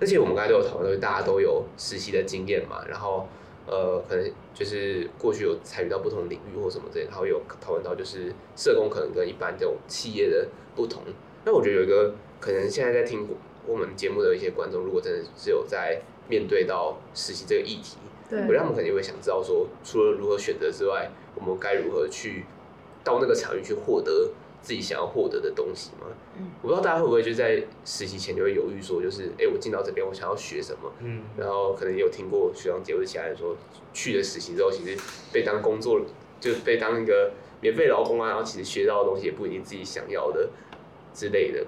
[0.01, 3.27] 而且我们刚才都有讨论，大家都有实习的经验嘛，然后
[3.67, 11.03] 呃，可能就是过去有参与到不同领域或什么之类，然后有讨论到就是社工可能跟一般这种企业的不同。
[11.45, 13.27] 那我觉得有一个可能现在在听
[13.67, 17.97] 我们节目的一些观众，如果真的是有在面对到实习这个议题，
[18.29, 22.45] 对，我觉得他们肯定会想知道说，除了如何选择之外，我们该如何去
[23.03, 24.31] 到那个场域去获得。
[24.65, 26.07] 自己想要获得的东西吗？
[26.39, 30.91] 嗯，我不知道大家会不会就在实习前就会犹豫说，就是哎、欸，我进到这边，我想要学什么？
[31.01, 33.55] 嗯，然后可能也有听过学长姐或者其他人说，
[33.93, 34.99] 去了实习之后，其实
[35.31, 36.01] 被当工作，
[36.41, 40.49] 就被当一个免费劳工啊，然后其实学到的东西也不一定自己想要的
[41.13, 41.67] 之类的。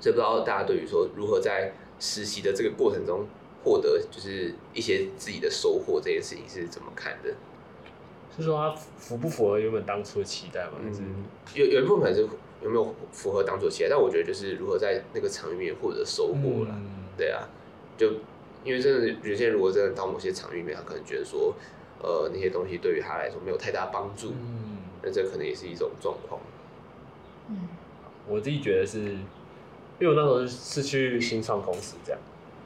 [0.00, 3.26] 所以不知道大家对于说如何在实习的这个过程中
[3.64, 7.34] 获得就是一些自己的收获这件事情是怎么看的？
[8.42, 10.72] 是说它符不符合原本当初的期待嘛？
[10.80, 11.24] 嗯，
[11.54, 12.28] 有有一部分可能是
[12.62, 16.70] 有没有符合当初的期待，但我觉得就是如何在那个场域里面获得收获了。
[16.70, 17.48] 嗯、对啊，
[17.96, 18.12] 就
[18.64, 21.54] 因为真的有些人如果真的到某些场域里面，他可能觉得说，
[22.00, 26.40] 呃，那些东西对于他来说没有太大帮助，嗯，那这可能也是一种状况。
[27.48, 27.68] 嗯，
[28.28, 32.20] 我自己觉得是，因为我那时候是去新创公司这样，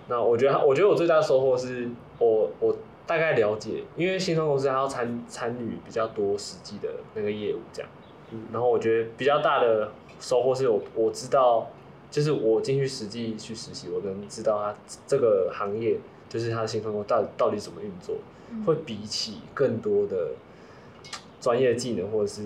[0.09, 2.77] 那我觉得我觉得我最大的收获是我我。
[3.07, 7.91] 大概了解，因为新创公司还要参参与比较多实际的那个业务，这样，
[8.31, 11.69] 嗯，然后我觉得比较大的收获是我我知道，
[12.11, 14.75] 就是我进去实际去实习，我能知道他
[15.07, 18.17] 这个行业，就是他的新创公司到底到底怎么运作，
[18.51, 20.29] 嗯，会比起更多的
[21.41, 22.43] 专业技能或者是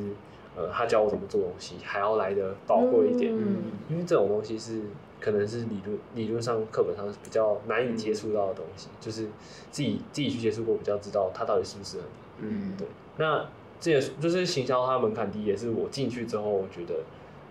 [0.57, 4.81] 呃他教我怎么做东西还要来的宝贵一点，嗯，因为这种东西是。
[5.27, 9.25] 可能是理论理论上课本上比较难以接触到的东西，嗯、就是
[9.73, 12.05] 自己自己去接触过，比较知道它到底适不适合
[12.39, 12.47] 你。
[12.47, 12.87] 嗯，对。
[13.17, 13.45] 那
[13.81, 17.01] 这也就是行销，它门槛低，也是我进去之后，我觉得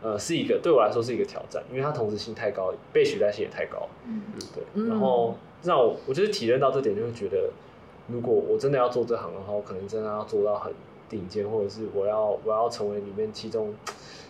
[0.02, 3.90] 呃是一个对我来说是一个挑战，因为它同时性太高，被取代性也太高。
[4.08, 4.22] 嗯，
[4.54, 4.88] 对。
[4.88, 7.50] 然后让我我就是体验到这点，就会觉得
[8.08, 10.72] 如果我真的要做这行的话，我可能真的要做到很
[11.10, 13.74] 顶尖，或者是我要我要成为里面其中。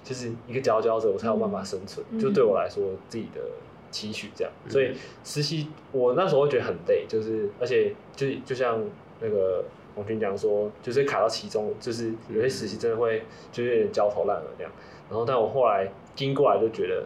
[0.03, 2.05] 就是一个佼佼者，我才有办法生存。
[2.11, 3.41] 嗯、就对我来说，自己的
[3.89, 4.53] 期许这样。
[4.63, 8.79] 嗯、所以实习，我那时候会觉得很累，就是而且就就像
[9.19, 14.71] 那个王军讲说，就是卡到其中，就是有些实习真的会就是有点焦头烂额这样。
[15.09, 17.03] 然后，但我后来经过来就觉得，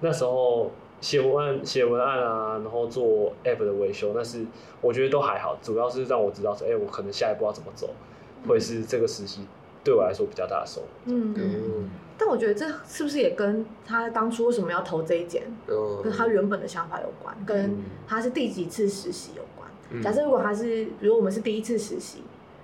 [0.00, 0.70] 那时候
[1.02, 4.46] 写文案、写文案啊，然后做 app 的维修，但是
[4.80, 7.90] 我觉得都还好，主要是让我知道说，哎、欸，我可能下一步要怎么走，
[8.46, 9.46] 会是这个实习
[9.82, 10.86] 对我来说比较大的收获。
[11.06, 11.34] 嗯。
[11.36, 11.90] 嗯
[12.22, 15.42] 但我觉得这是不是也跟他当初为什么要投这一间，
[16.02, 20.02] 跟他原本的想法有关，跟他是第几次实习有关。
[20.02, 22.22] 假设如果他是，如果我们是第一次实习，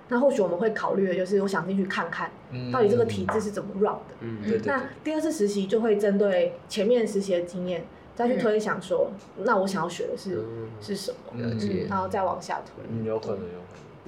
[0.09, 2.29] 那或许我们会考虑的就是我想进去看看，
[2.71, 4.15] 到底这个体制是怎么 run 的。
[4.19, 7.83] 嗯那第二次实习就会针对前面实习的经验，
[8.15, 10.45] 再去推想说，那我想要学的是
[10.79, 11.41] 是什么，
[11.89, 12.85] 然后再往下推。
[12.91, 13.59] 嗯，有可能有。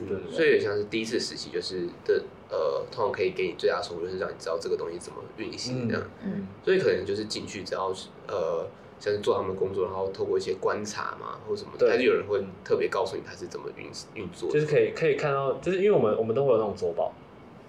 [0.08, 6.04] 对，所以也像是第一次实习，就是的，呃，通常可以给你最大的收获，就是让你知道这个东西怎么运行这样。
[6.24, 8.68] 嗯，所以可能就是进去，只要是呃，
[9.00, 14.50] 像是做他们的工作，然后透过一些观察嘛，或什么，对，还是有人会特别告诉你他是怎么运运作。
[14.52, 17.14] 就是可以可以看到，就是因为我们我们都会有那种周报，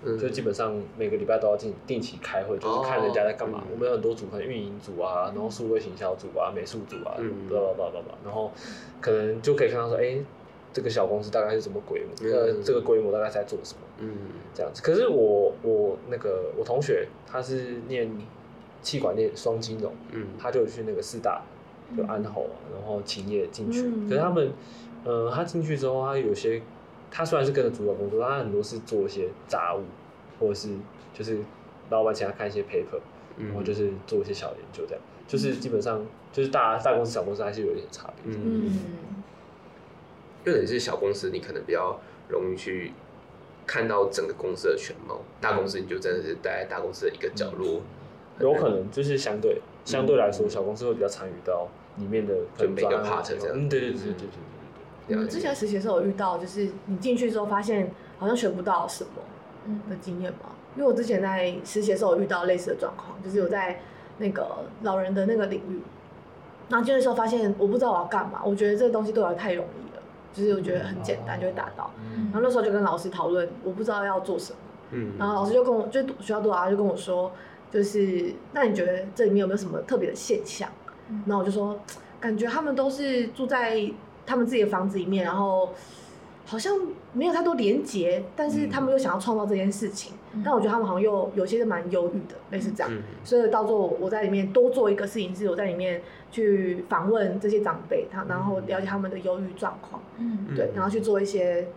[0.03, 3.63] 嗯，就基本上每个礼拜都要定定期开会，就是看人家在干嘛。
[3.71, 8.51] 我们有很多组，可能运营组啊，然后数位行销组啊，美术组啊，嗯，叭叭叭叭叭，然后
[9.01, 10.19] 可能就可以看到说，哎。
[10.73, 12.29] 这个小公司大概是什么规模？
[12.31, 13.81] 呃，这个规模大概在做什么？
[13.99, 14.09] 嗯，
[14.55, 14.83] 这样子。
[14.83, 18.11] 可是我我那个我同学他是念
[18.83, 21.43] 气管念双金融，嗯，他就去那个四大，
[21.97, 23.83] 就安侯啊，然后勤业进去。
[24.09, 24.53] 可是他们，
[25.05, 26.63] 呃，他进去之后，他有些，
[27.11, 29.83] 他虽然是跟着主管工作，他很多是做一些杂物，
[30.39, 30.69] 或者是
[31.13, 31.39] 就是
[31.91, 33.01] 老板请他看一些 paper，
[33.37, 38.33] 然后就是做一些小研究，这样，就是基本上就是大大公司小公司还是有一点差别。
[38.35, 38.73] 嗯，
[40.45, 41.99] 就等于是小公司，你可能比较
[42.29, 42.93] 容易去。
[43.67, 47.81] 看到整个公司的全貌，大公司你就真的是待在大公司的一个角落，
[48.41, 53.51] 有可能就是相对相对来说，小公司会比较参与到里面的就每个 part 这样。
[53.55, 54.29] 嗯，对对对对对
[55.07, 55.17] 对。
[55.19, 60.51] 我之前实习的时候有遇到，就是你进去之后发现好像学不到什么的经验嘛。
[60.75, 63.81] 因为我之前在实习的时候有遇到类似的状况，就是有在
[64.19, 65.81] 那个老人的那个领域，
[66.69, 69.90] 然后进去的时候发现我不知道我要干嘛，我觉得这个东西对我太容易。
[70.33, 71.91] 就是我觉得很简单，就会达到。
[72.33, 74.59] 然后那时候就跟老师讨论，我不知道要做什么。
[74.91, 75.13] 嗯。
[75.19, 77.33] 然后老师就跟我，就学校督导就跟我说，
[77.71, 80.69] 就是那你觉得这里面有没有什么特别的现象？
[81.27, 81.81] 然后我就说，
[82.21, 83.91] 感觉他们都是住在
[84.25, 85.71] 他们自己的房子里面，然后。
[86.51, 86.77] 好像
[87.13, 90.15] 没有太多连结，但是他们又想要创造这件事情。
[90.33, 92.93] 嗯、但我觉得他们好像又有些是蛮忧郁的，类似这样。
[92.93, 100.03] 嗯、所以到时候我在里面多做一个事情，是我在里面去访问这些长辈，他然后了解他们的忧郁状况。
[100.19, 101.69] 嗯，对，然后去做一些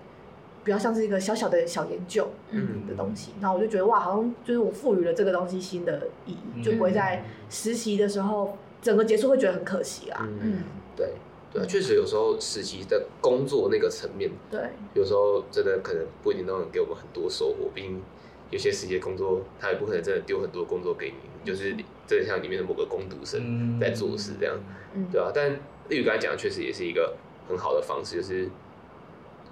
[0.63, 3.33] 比较像是一个小小的小研究嗯的东西。
[3.35, 10.27] 嗯、然后我就觉得哇，好像就是我赋予了这个东西新的意义，就不会在实习的时候整个结束会觉得很可惜啊。
[10.41, 10.63] 嗯，
[10.95, 11.13] 对。
[11.53, 14.59] 对啊，确实有时候实习的工作那个层面，对，
[14.95, 17.69] 有时候真的可能不一定都能给我们很多收获。
[17.75, 18.01] 毕竟
[18.49, 21.75] 有些实习的工作，他也不可能真的丢很多工作给你，嗯、就是
[22.07, 24.57] 真的像里面的某个工读生在做事这样，
[24.95, 25.31] 嗯、对啊。
[25.33, 25.51] 但
[25.89, 27.15] 例如刚才讲的确实也是一个
[27.47, 28.49] 很好的方式，就是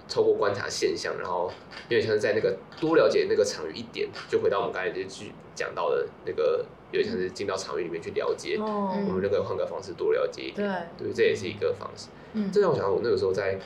[0.08, 1.52] 透过观察现象，然后
[1.88, 6.66] 有点像是在那个多了解那个场域一点，就回到我们刚才就去讲到的那个。
[6.92, 12.08] 有点像是进到场域里面去了解，我们就可以换个方式多了解一点，对，这也是一个方式。
[12.34, 13.58] 嗯，这让我想到我那个时候在，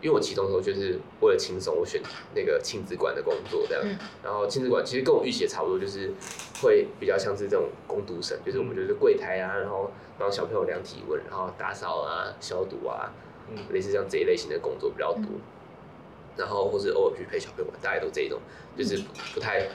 [0.00, 2.00] 因为我其中的时候就是为了轻松，我选
[2.34, 3.84] 那个亲子馆的工作这样。
[4.24, 6.12] 然后亲子馆其实跟我预期的差不多，就是
[6.62, 13.12] 会比较像是这种工读生，就是我们就是柜台啊，然后帮小朋友量体温，然后打扫啊、消毒啊，
[13.70, 15.24] 类似像这一类型的工作比较多。
[16.34, 18.40] 然后或是偶尔去陪小朋友玩，大概都这一种，
[18.74, 18.98] 就是
[19.34, 19.68] 不太。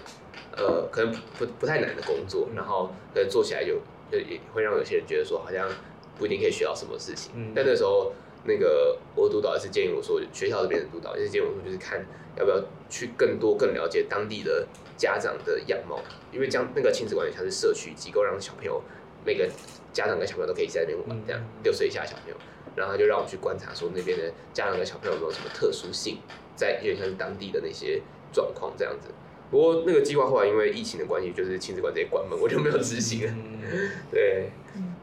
[0.56, 3.80] 呃，可能不不太难的工作，然后可能做起来有
[4.12, 5.70] 就也会让有些人觉得说好像
[6.18, 7.32] 不一定可以学到什么事情。
[7.36, 8.14] 嗯、但那时候
[8.46, 12.06] 那个我督导也是建议我说，学校这边的督导也是建议我说，就是看
[12.38, 16.00] 要不要去更多更了解当地的家长的样貌，
[16.32, 18.82] 因为将那个亲子馆也像是社区机构，让小朋友
[19.26, 19.48] 每个
[19.92, 22.36] 家长跟小朋友都可以在那边玩，这样六岁以下小朋友，
[22.76, 26.20] 然后他就让我去观察说那边的家长跟小朋友有没有什么特殊性，
[26.56, 29.10] 在有点像是当地的那些状况这样子。
[29.50, 33.34] 不过那个计划后来因为疫情的关系，就是亲子馆直接关门，我就没有执行了。
[33.34, 34.50] 嗯、 对，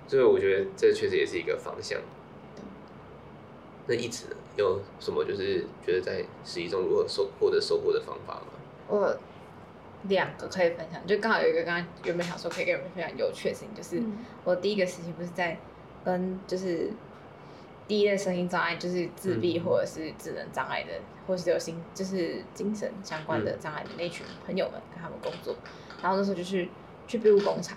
[0.07, 1.99] 所以我觉得这确实也是一个方向。
[3.87, 8.53] 那一直呢，有什么就是觉得在实习中如何收获得收获的方法吗？
[8.89, 9.17] 我
[10.09, 14.03] 两个可以分享，就刚好有一个刚刚原本想说可以跟你们分享有趣的事情，就是
[14.45, 15.59] 我第一个事情不是在
[16.05, 16.91] 跟就是。
[17.87, 25.55] 第一类声音障碍就是自闭或者是智能障碍的，嗯、或是有心就是精神相关的障碍的那群朋友们跟他们工作，
[26.03, 26.71] 然后那时候就去
[27.07, 27.77] 去庇护工厂，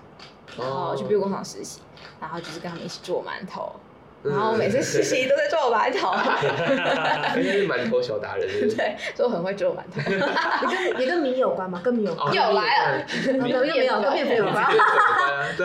[0.58, 1.82] 然后去庇护工厂实习，
[2.22, 3.76] 然后就是跟他们一起做馒头。
[4.24, 6.12] 然后每次实习都在做馒头，
[7.40, 10.02] 因为馒头小达人， 对，所以我很会做馒头。
[10.68, 11.80] 你跟你跟米有关吗？
[11.84, 12.34] 跟米有关？
[12.34, 12.62] 有来
[12.98, 13.06] 了，
[13.42, 14.66] 没有没有跟面粉有关。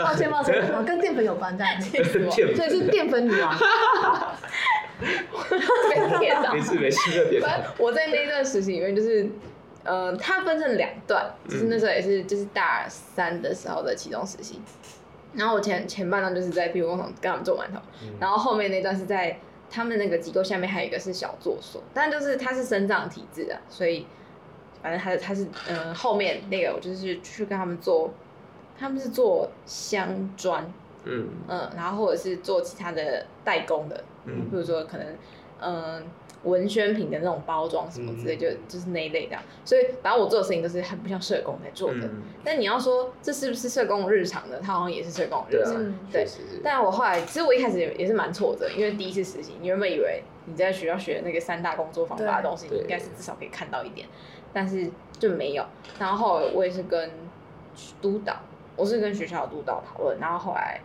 [0.05, 3.59] 抱歉抱歉，跟淀粉有关这样，所以是淀粉女王。
[6.53, 7.59] 没事没事，别打。
[7.79, 9.27] 我在那段实习里面，就是
[9.85, 14.61] 呃，它分成两段，就是那时候也是就是大三的时候的其中实习。
[15.35, 19.39] 然后我前前半段就是在庇护工厂跟他们做馒头，嗯、然后后面那段是在
[19.71, 24.07] 他们那个机构下面还有一个是小作所，但就是它是生长体质的，所以
[24.83, 28.13] 反正他他是嗯、呃、后面那个我就是去跟他们做，
[28.79, 30.71] 他们是做箱砖，
[31.05, 35.07] 嗯嗯，然后或者是做其他的代工的，嗯，比如说可能
[35.61, 35.75] 嗯。
[35.85, 36.03] 呃
[36.45, 42.11] 文宣品的那种包装什么之类，就就是那一类的，所以反正我做的事情都是很不像社工在做的。
[42.43, 45.75] 但你要说这是不是社工日常的，他好像也是社工日常。
[46.11, 46.27] 对，
[46.65, 54.09] 但我后来其实我一开始也也是蛮挫折，因为第一次实习，你原本以为你在学校学那个三大工作方法的东西，你应该是至少可以看到一点，
[54.53, 55.65] 但是就没有。
[55.99, 57.11] 然后后来我也是跟
[58.01, 58.37] 督导，
[58.75, 60.81] 我是跟学校的督导讨论，然后后来。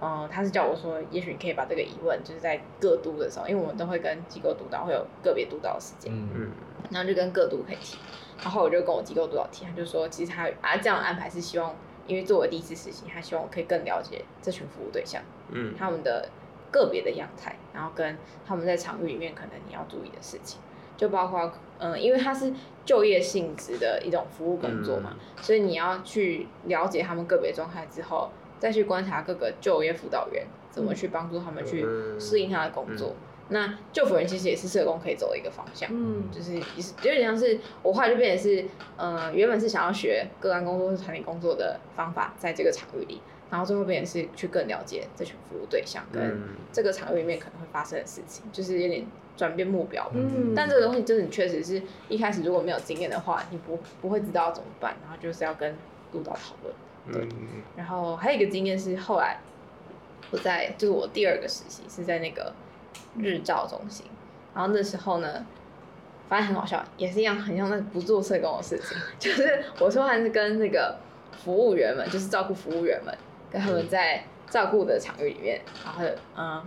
[0.00, 6.50] 嗯，他是叫我说，也许你可以把这个疑问，就是在各督的时候，因为我们都会跟机构督导会有个别督导的时间，嗯，
[6.90, 7.98] 然后就跟各督可以提，
[8.42, 11.74] 然后我就跟我机构督导提，他就说，其实他啊这样安排是希望，
[12.06, 16.28] 因为作为第一次实习，他希望我可以更了解这群服务对象，嗯，他们的
[16.70, 20.60] 个别的样态，然后跟他们在场域里面可能你要注意的事情，
[20.96, 22.52] 就包括嗯、呃，因为他是
[22.86, 28.30] 就业性质的一种服务工作嘛，嗯、所以你要去了解他们个别状态之后，
[28.60, 31.84] 再去观察各个就业辅导员怎么去帮助他们去
[32.20, 33.08] 适应他的工作。
[33.08, 38.64] 嗯嗯那就服人其实也是社工可以走的一个方向，嗯，就是也是有点像是我后来就变成是，
[38.96, 46.40] 呃，原本是想要学个案工作或团体工作的方法，在这个场域里，然后最后变成是去更了解这群服务对象跟
[46.70, 49.04] 这个场域里面可能会发生的事情，就是有点
[49.36, 55.74] 转变目标，嗯，但这个东西真的确实是一开始如果没有经验的话，你不不会知道要怎么办，然后就是要跟
[56.12, 56.72] 督导讨论，
[57.12, 57.28] 对，
[57.76, 59.38] 然后还有一个经验是后来
[60.30, 62.52] 我在就是我第二个实习是在那个。
[63.18, 64.06] 日照中心，
[64.54, 65.44] 然后那时候呢，
[66.28, 70.96] 发现很好笑，也是一样，很像那不做社工的事情， 就是我说还是跟那个
[71.32, 73.12] 服务员们，就是照顾服务员们，
[73.50, 76.04] 跟他们在照顾的场域里面，然后
[76.36, 76.62] 嗯，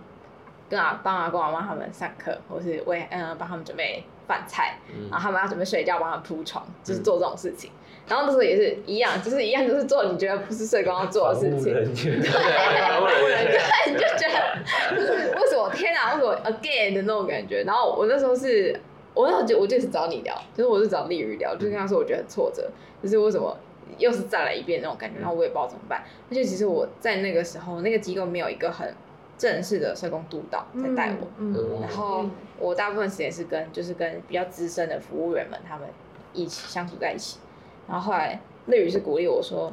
[0.69, 4.77] 跟阿帮阿公阿妈他们上课，或是为嗯帮他们准备饭菜，
[5.09, 7.71] 然后他们要准备睡觉，帮他们铺床，就是做这种事情。
[8.07, 13.59] 然后那时候也是一样，就是一样，就是做你觉得不是社工要做的事情，对，对，对，
[13.91, 17.63] 你就觉得就是为什么天啊，为什么 again 的那种感觉。
[17.63, 18.77] 然后我那时候是，
[19.13, 22.69] 我那时候就我就是找你聊，就是我是找丽宇聊，就跟他说我觉得很挫折，
[23.01, 23.57] 就是为什么
[23.97, 26.03] 又是再来一遍那种感觉，然后我也不知道怎么办。
[26.29, 28.93] 而且其实我在那个时候，那个机构没有一个很
[29.37, 32.25] 正式的社工督导在带我，嗯嗯、然后
[32.59, 35.87] 我大部分时间是跟就是跟比较资深的服务员们他们
[36.33, 37.39] 一起相处在一起。
[37.87, 39.71] 然后后来，乐宇是鼓励我说，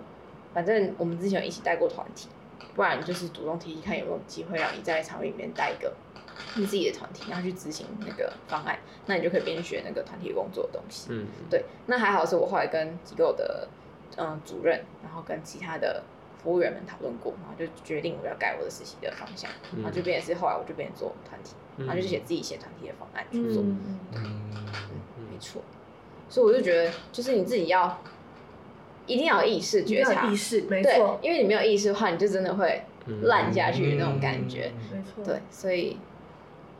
[0.52, 2.28] 反正我们之前有一起带过团体，
[2.74, 5.94] 不然就是主动提提看有没有机会让你在场里面带一个
[6.56, 11.08] 你自己的团体，然后去执行那个方案，那你就可以边学那个团体工作的东西。
[11.10, 11.64] 嗯，对。
[11.86, 13.68] 那还好是我后来跟机构的
[14.16, 16.02] 嗯主任，然后跟其他的
[16.42, 23.62] 服务员们讨论过，然后就决定我要改我的实习的方向，然后就变成是后来我就变成做团体，然后就写自己写团体的方案去做。
[23.62, 24.00] 嗯，
[25.30, 25.62] 没错。
[26.30, 28.00] 所以我就觉得，就是你自己要
[29.06, 32.84] 一定要有意识觉察，意识没错，因为你没有意识的话，你就真的会
[33.22, 34.70] 烂下去那种感觉。
[34.92, 35.96] 没错，对，所以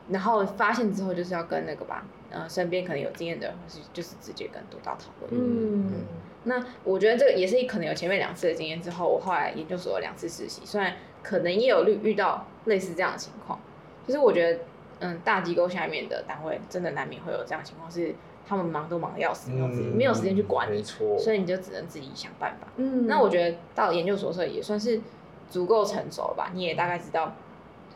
[0.08, 5.32] 然后发现之后，就是要跟那个吧，呃，身边可能有经验的人，或是就是直接跟督导讨论。
[5.32, 6.04] 嗯，
[6.44, 10.94] 那我觉得这个也是可能有前面两次的经验之后，我后来研究所有两次实习，虽然
[11.24, 13.58] 可能也有遇遇到类似这样的情况，
[14.06, 14.60] 就是我觉得，
[15.00, 18.14] 嗯，大机构下面的单位真的难免会有这样的情况是。
[18.50, 22.66] 他们忙都忙得要死，没有没有时间去管你，所以你就只能自己想办法。
[22.78, 25.00] 嗯，那我觉得到研究所的时候也算是
[25.48, 26.50] 足够成熟了吧？
[26.52, 27.32] 你也大概知道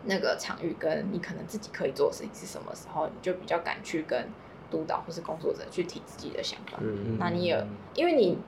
[0.04, 4.28] 那个场域跟你可能自己可以做的事情是什么时候，你就比较敢去跟
[4.70, 6.78] 督导或是工作者去提自己的想法。
[6.80, 8.38] 嗯，那你也因为你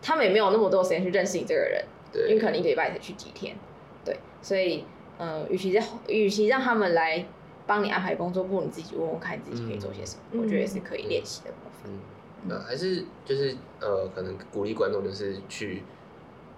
[0.00, 3.56] 他们也没有那么多时间去认识你这个人，对，因为可能一个礼拜才去几天，
[4.04, 4.84] 对，所以
[5.18, 7.26] 嗯，与其在与其让他们来。
[7.68, 10.22] 帮你安排工作，不如你自己问问看，你自己可以做些什么。
[10.32, 11.92] 嗯、我觉得也是可以练习的部分。
[11.92, 15.82] 嗯，嗯还是就是呃，可能鼓励观众就是去，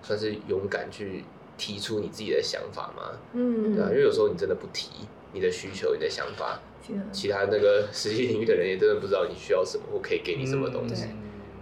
[0.02, 1.24] 算是勇敢去
[1.58, 3.18] 提出你自己的想法嘛。
[3.32, 11.06] 嗯，对啊，因为有时候你真的不提你的需求、你的想法，嗯、其他那个 实际领域的人也真的不知道你需要什么或可以给你什么东西。
[11.06, 11.18] 嗯、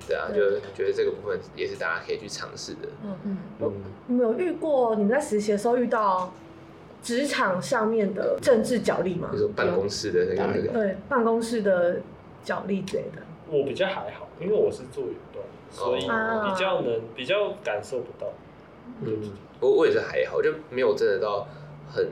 [0.06, 2.88] 对，对啊，就觉得这个部分也是大家可以去尝试的。
[3.02, 3.72] 嗯嗯嗯。
[4.08, 6.30] 有没有遇过你们在实习的时候遇到？
[7.02, 12.00] 职场上面的政治角力嘛，就是办公室的那个那个，对，办公室的
[12.42, 13.22] 角力之类的。
[13.50, 18.30] 我比较还好，因为我是做远端，所以比较能比较感受不到。
[19.02, 19.30] 嗯，
[19.60, 21.46] 我我也是还好，就没有真的到
[21.90, 22.08] 很，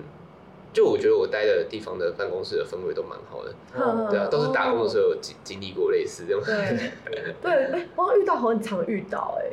[0.72, 3.53] 就我觉得我待的地方的办公室的氛围都蛮好的，
[4.09, 6.43] 对啊，都是打工的时候有经经历过类似这种。
[6.45, 6.91] 对
[7.43, 9.51] 对，我遇到很常遇到哎。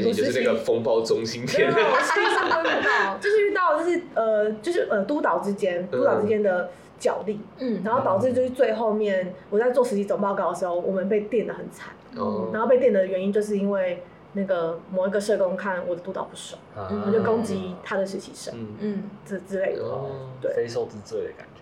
[0.00, 14.02] 就是那个风暴中心片，我实际上都遇到，就是遇到就是呃就是呃督导之间督导之间的角力，嗯，然后导致就是最后面我在做实习总报告的时候，我们被电的很惨，嗯，然后被电的原因就是因为
[14.34, 16.60] 那个某一个社工看我的督导不爽，
[17.06, 19.82] 我就攻击他的实习生，嗯，这之类的，
[20.40, 21.60] 对，非受之罪的感觉，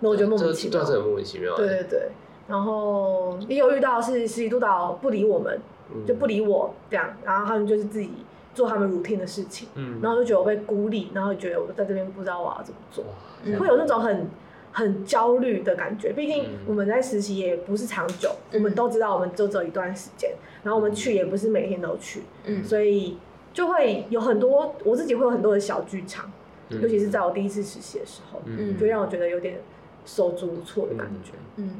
[0.00, 2.08] 那我觉得莫名其妙，这很莫名其妙，对对对，
[2.48, 5.60] 然后也有遇到是实习督导不理我们。
[6.06, 8.10] 就不理我这样，然后他们就是自己
[8.54, 13.04] 做他们 routine 的事情，嗯，然后就觉得我被孤立，然后觉得我在这边不知道我要怎么做，
[13.44, 14.26] 嗯、会有那种很
[14.72, 16.12] 很焦虑的感觉。
[16.12, 20.32] 毕竟我们在实习也不是长久，嗯、我们都知道我们就只有一段时间，
[20.62, 23.16] 然后我们去也不是每天都去，嗯，所以
[23.52, 26.30] 就会有很多我自己会有很多的小剧场，
[26.70, 29.60] 嗯、尤其是在我第一次实习的时候，嗯，就让我觉得有点
[30.04, 31.70] 手足无措的感觉，嗯。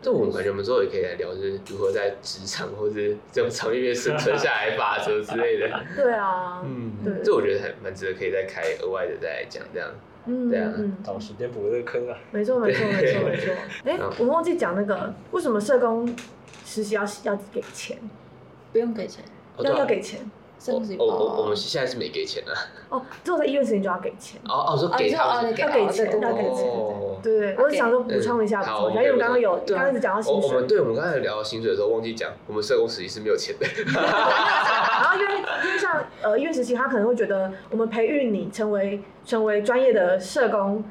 [0.00, 2.94] 这我们感觉我们之后也可以来聊，就是如何在职场或者
[3.32, 5.68] 这种场域里面生存下来法则之类的。
[5.96, 9.90] 对啊，嗯，对，这我觉得还蛮值得可以再开额外的再来讲这样。
[10.26, 10.72] 嗯，对啊，
[11.02, 12.16] 找时间补这个坑啊。
[12.30, 13.54] 没错，没错，没错，没错。
[13.84, 16.14] 哎，我们忘记讲那个，为什么社工
[16.64, 17.98] 实习要要给钱？
[18.72, 19.24] 不用给钱，
[19.58, 20.20] 要要给钱。
[20.66, 22.52] 哦哦，我们现在是没给钱的。
[22.88, 24.40] 哦，之后在医院时间就要给钱。
[24.44, 26.10] 哦哦，说给他要给钱，要给钱，
[27.22, 30.48] 对对，我是想说补充一下，因为我刚刚有刚一直讲到薪水。
[30.48, 33.66] 我们对，我们刚才聊到薪水的时候忘记讲，我们社工实习是没有钱的。
[33.92, 35.34] 然后因为
[35.64, 40.84] 因为像呃医院实习，他可能会觉得我们培育你成为成为专业的社工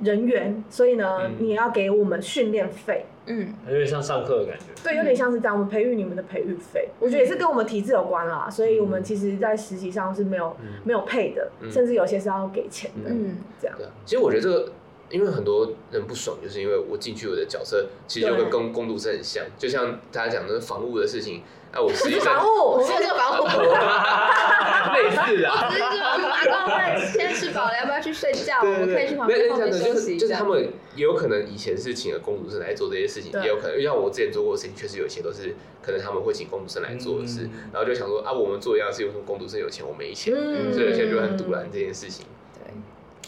[0.00, 3.06] 人员，所以呢，你要给我们训练费。
[3.26, 4.64] 嗯，有点像上课的感觉。
[4.82, 5.54] 对，有点像是这样。
[5.54, 8.48] 我们培育你们的培育费，我觉得也是跟我们体制有关啦。
[8.50, 13.10] 所以我们其实，在实习上是没有没有配的，甚至有些是要给钱的。
[13.10, 13.76] 嗯，这样。
[14.04, 14.72] 其实我觉得这个，
[15.10, 21.42] 因为很多人不爽，就是因为我进去我的角色，其实就跟公公读生很像，就像大家讲的房屋的事情。
[21.72, 23.44] 哎，我实习生，房务，我是做房务，
[24.94, 25.68] 类似啊。
[25.68, 28.60] 只是说阿公在先吃饱了，要不要去睡觉？
[28.60, 30.16] 我们可以去旁边休息。
[30.16, 40.32] 就是他们也有可能以前是请了工读生来做这些事情，也有可能，像我之前做过的事情，确实有一些都是可能他们会请工读生来做的事，然后就想说啊，我们做一样事，为什么工读生有钱，我没钱？
[40.72, 42.24] 所以有些人就很赌烂这件事情。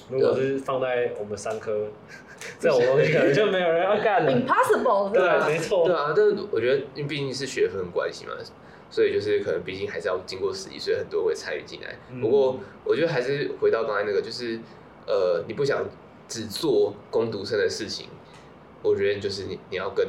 [0.09, 1.87] 对，如果是放在我们三科，
[2.59, 4.33] 这种东西可能就没有人要干了。
[4.33, 5.87] Impossible，对，没错。
[5.87, 8.33] 对啊，但是我觉得，因为毕竟是学分关系嘛，
[8.91, 11.97] 所以就是可能毕竟还是要经过实习，所以很多会参与进来。
[12.21, 14.59] 不过我觉得还是回到刚才那个，就是
[15.07, 15.85] 呃，你不想
[16.27, 18.09] 只做攻读生的事情，
[18.83, 20.07] 我觉得就是你你要跟。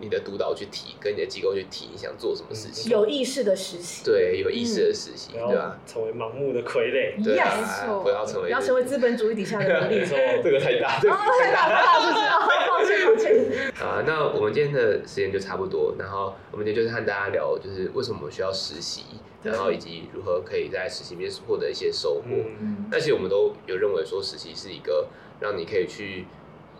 [0.00, 2.90] 你的督导去提，跟你的机构去提，你想做什么事情？
[2.90, 4.02] 有意识的实习。
[4.04, 5.78] 对，有意识的实习，对吧？
[5.86, 7.22] 成为盲目的傀儡。
[7.22, 8.48] 对啊，不要成为。
[8.48, 10.04] 不要成为资本主义底下的奴隶。
[10.06, 10.96] 错，这个太大。
[10.96, 12.24] 哦，太大，太大，是不是？
[12.68, 13.86] 抱歉，抱歉。
[13.86, 19.02] 啊，那我们今天的时间就差不多，然后我们今天就是和大家聊，就是为什么我们需要实习，
[19.42, 22.22] 然后以及如何可以在实习里面获得一些收获。
[22.28, 22.88] 嗯。
[22.90, 25.08] 而且我们都有认为说，实习是一个
[25.40, 26.24] 让你可以去。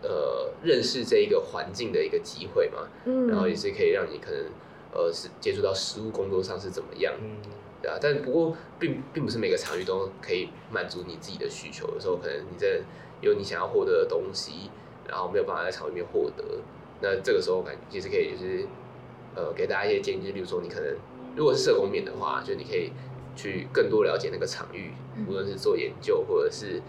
[0.03, 4.45] 呃，认识这一个环境的一个机会嘛，嗯，然后也是可以让你可能
[4.91, 7.37] 呃是接触到实务工作上是怎么样，嗯，
[7.83, 12.81] 对啊，但不过并并不是每个场域都可以满足你自己的需求，有时候可能你在
[13.21, 14.71] 有你想要获得的东西，
[15.07, 16.43] 然后没有办法在场域里面获得，
[16.99, 18.65] 那这个时候感觉其实可以就是
[19.35, 20.95] 呃给大家一些建议，就例如说你可能
[21.35, 22.91] 如果是社工面的话，就你可以
[23.35, 24.93] 去更多了解那个场域，
[25.27, 26.81] 无论是做研究或者是。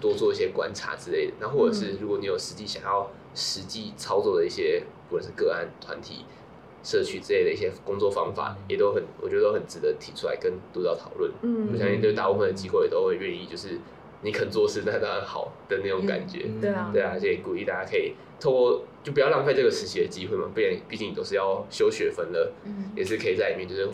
[0.00, 6.24] 多做一些观察之类的，那或者是如果你有实际想要实际操作的一些，不管是个案、团体、
[6.82, 11.30] 社区之类的一些工作方法，也都很，我觉得都很值得提出来跟督导讨论。
[11.42, 13.78] 嗯，我相信对大部分的机构也都会愿意，就是
[14.22, 16.46] 你肯做事，那当然好的那种感觉。
[16.46, 23.88] 嗯、对啊，对啊，所以鼓励大家可以透过，就不要浪费这个实习的机会嘛，不然毕竟你都是要修学分了，嗯，也是可以在里面就是。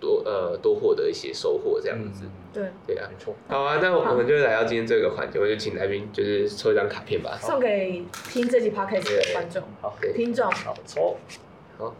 [0.00, 2.64] 多呃多获得一些收获这样子，对。
[2.86, 3.34] 对啊，没错。
[3.48, 11.16] 好啊，那我们就来到今天这个环节，我就请来宾就是抽一张卡片吧，送给听这集 podcast 的观众，好，听众，好抽，
[11.78, 11.94] 好，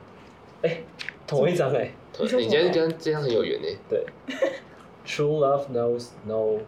[0.62, 0.82] 哎，
[1.26, 4.04] 同一张哎，你今天跟这张很有缘哎，对
[5.06, 6.60] ，True love knows no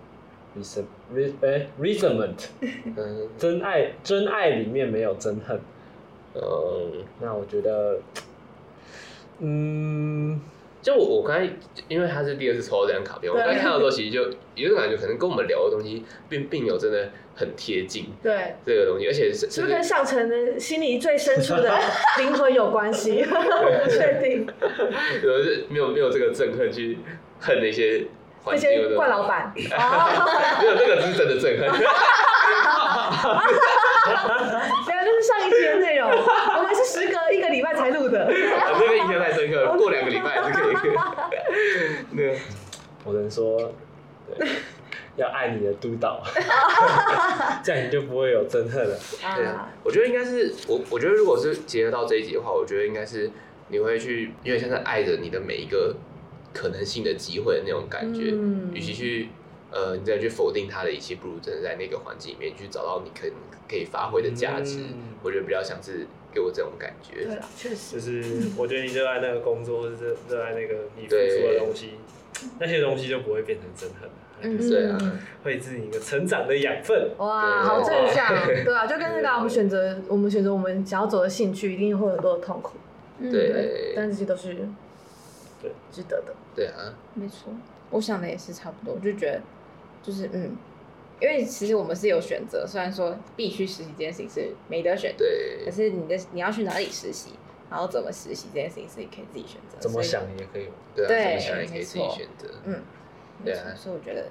[0.59, 2.47] resentment，
[2.97, 5.61] 嗯， 真爱真爱里面没有憎恨，
[6.35, 8.01] 嗯，那我觉得，
[9.39, 10.41] 嗯。
[10.81, 11.49] 就我我刚才，
[11.89, 14.23] 因为他是第二次抽到这张卡片，我刚才看到的时候，其实就
[14.55, 18.13] 有种感觉，可能跟我们聊的东西并并没有真的很贴近。
[18.23, 21.79] 对这个东西，而且是是不是跟上层的心里最深处的
[22.19, 23.25] 灵魂有关系？
[23.29, 24.47] 我不确定。
[25.23, 26.99] 有是没有没有这个憎恨去
[27.41, 28.07] 恨那些
[28.47, 29.53] 那些怪老板？
[29.55, 31.69] 没有，这个是真的憎恨。
[34.87, 36.11] 没有，这是上一期的内容。
[36.89, 38.27] 时隔一个礼拜才录的。
[38.79, 40.93] 这个印象太深刻， 过两个礼拜还是可以。
[42.17, 42.39] 对，
[43.05, 43.73] 我能说，
[44.37, 44.49] 对，
[45.17, 46.23] 要爱你的督导，
[47.63, 48.99] 这样你就不会有憎恨了。
[49.37, 53.31] 对啊，我觉得应该是我，我觉得如果是结合到这一集的话，我觉得应该是
[53.69, 55.95] 你会去，因为像是爱着你的每一个
[56.55, 59.29] 可能性的机会的那种感觉，嗯，与其去。
[59.71, 63.29] 呃，你再去否定他的一切，不如真的在那个环境里面去找到你可
[63.69, 64.79] 可以发挥的价值。
[64.81, 67.25] 嗯、我觉得比较像是给我这种感觉。
[67.25, 67.97] 对啊，确实。
[67.97, 71.91] 就是我觉得你热爱那个工作，或者热爱那个你付出的东西，
[72.59, 74.09] 那些东西就不会变成憎恨。
[74.41, 77.11] 嗯，对啊，会是你一个成长的养分。
[77.19, 78.33] 哇，好正向。
[78.65, 82.79] 对啊，就跟那个我们选择，我们选择我们想要走的兴趣，一定会有很多的痛苦。
[83.21, 84.55] 对，对，但这些都是
[85.61, 86.35] 对值得的。
[86.55, 87.53] 对啊，没错，
[87.91, 89.43] 我想的也是差不多，我就觉得。
[90.03, 90.57] 就是嗯，
[91.21, 97.31] 因为其实我们是有选择，虽然说必须实习这件事情是没得选，对，可是你的你要去哪里实习，
[97.71, 102.83] 然后怎么实习这件事情是你可以自己选择，怎么想也可以，对啊，怎么想也可以自己选择，嗯，
[103.45, 104.27] 对啊，所以我觉得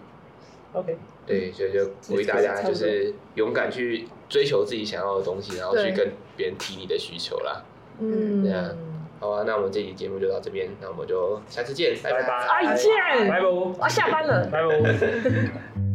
[0.74, 7.64] ，OK，对，所以就鼓励大家就是勇敢去追求自己想要的东西，然后去跟别人提你的需求啦，
[8.00, 8.76] 嗯，对啊。
[9.20, 12.92] 好啊，那我们这期节目就到这边，那我们就下次见，拜拜，再见，
[13.28, 14.68] 拜拜，我要下班了，拜拜。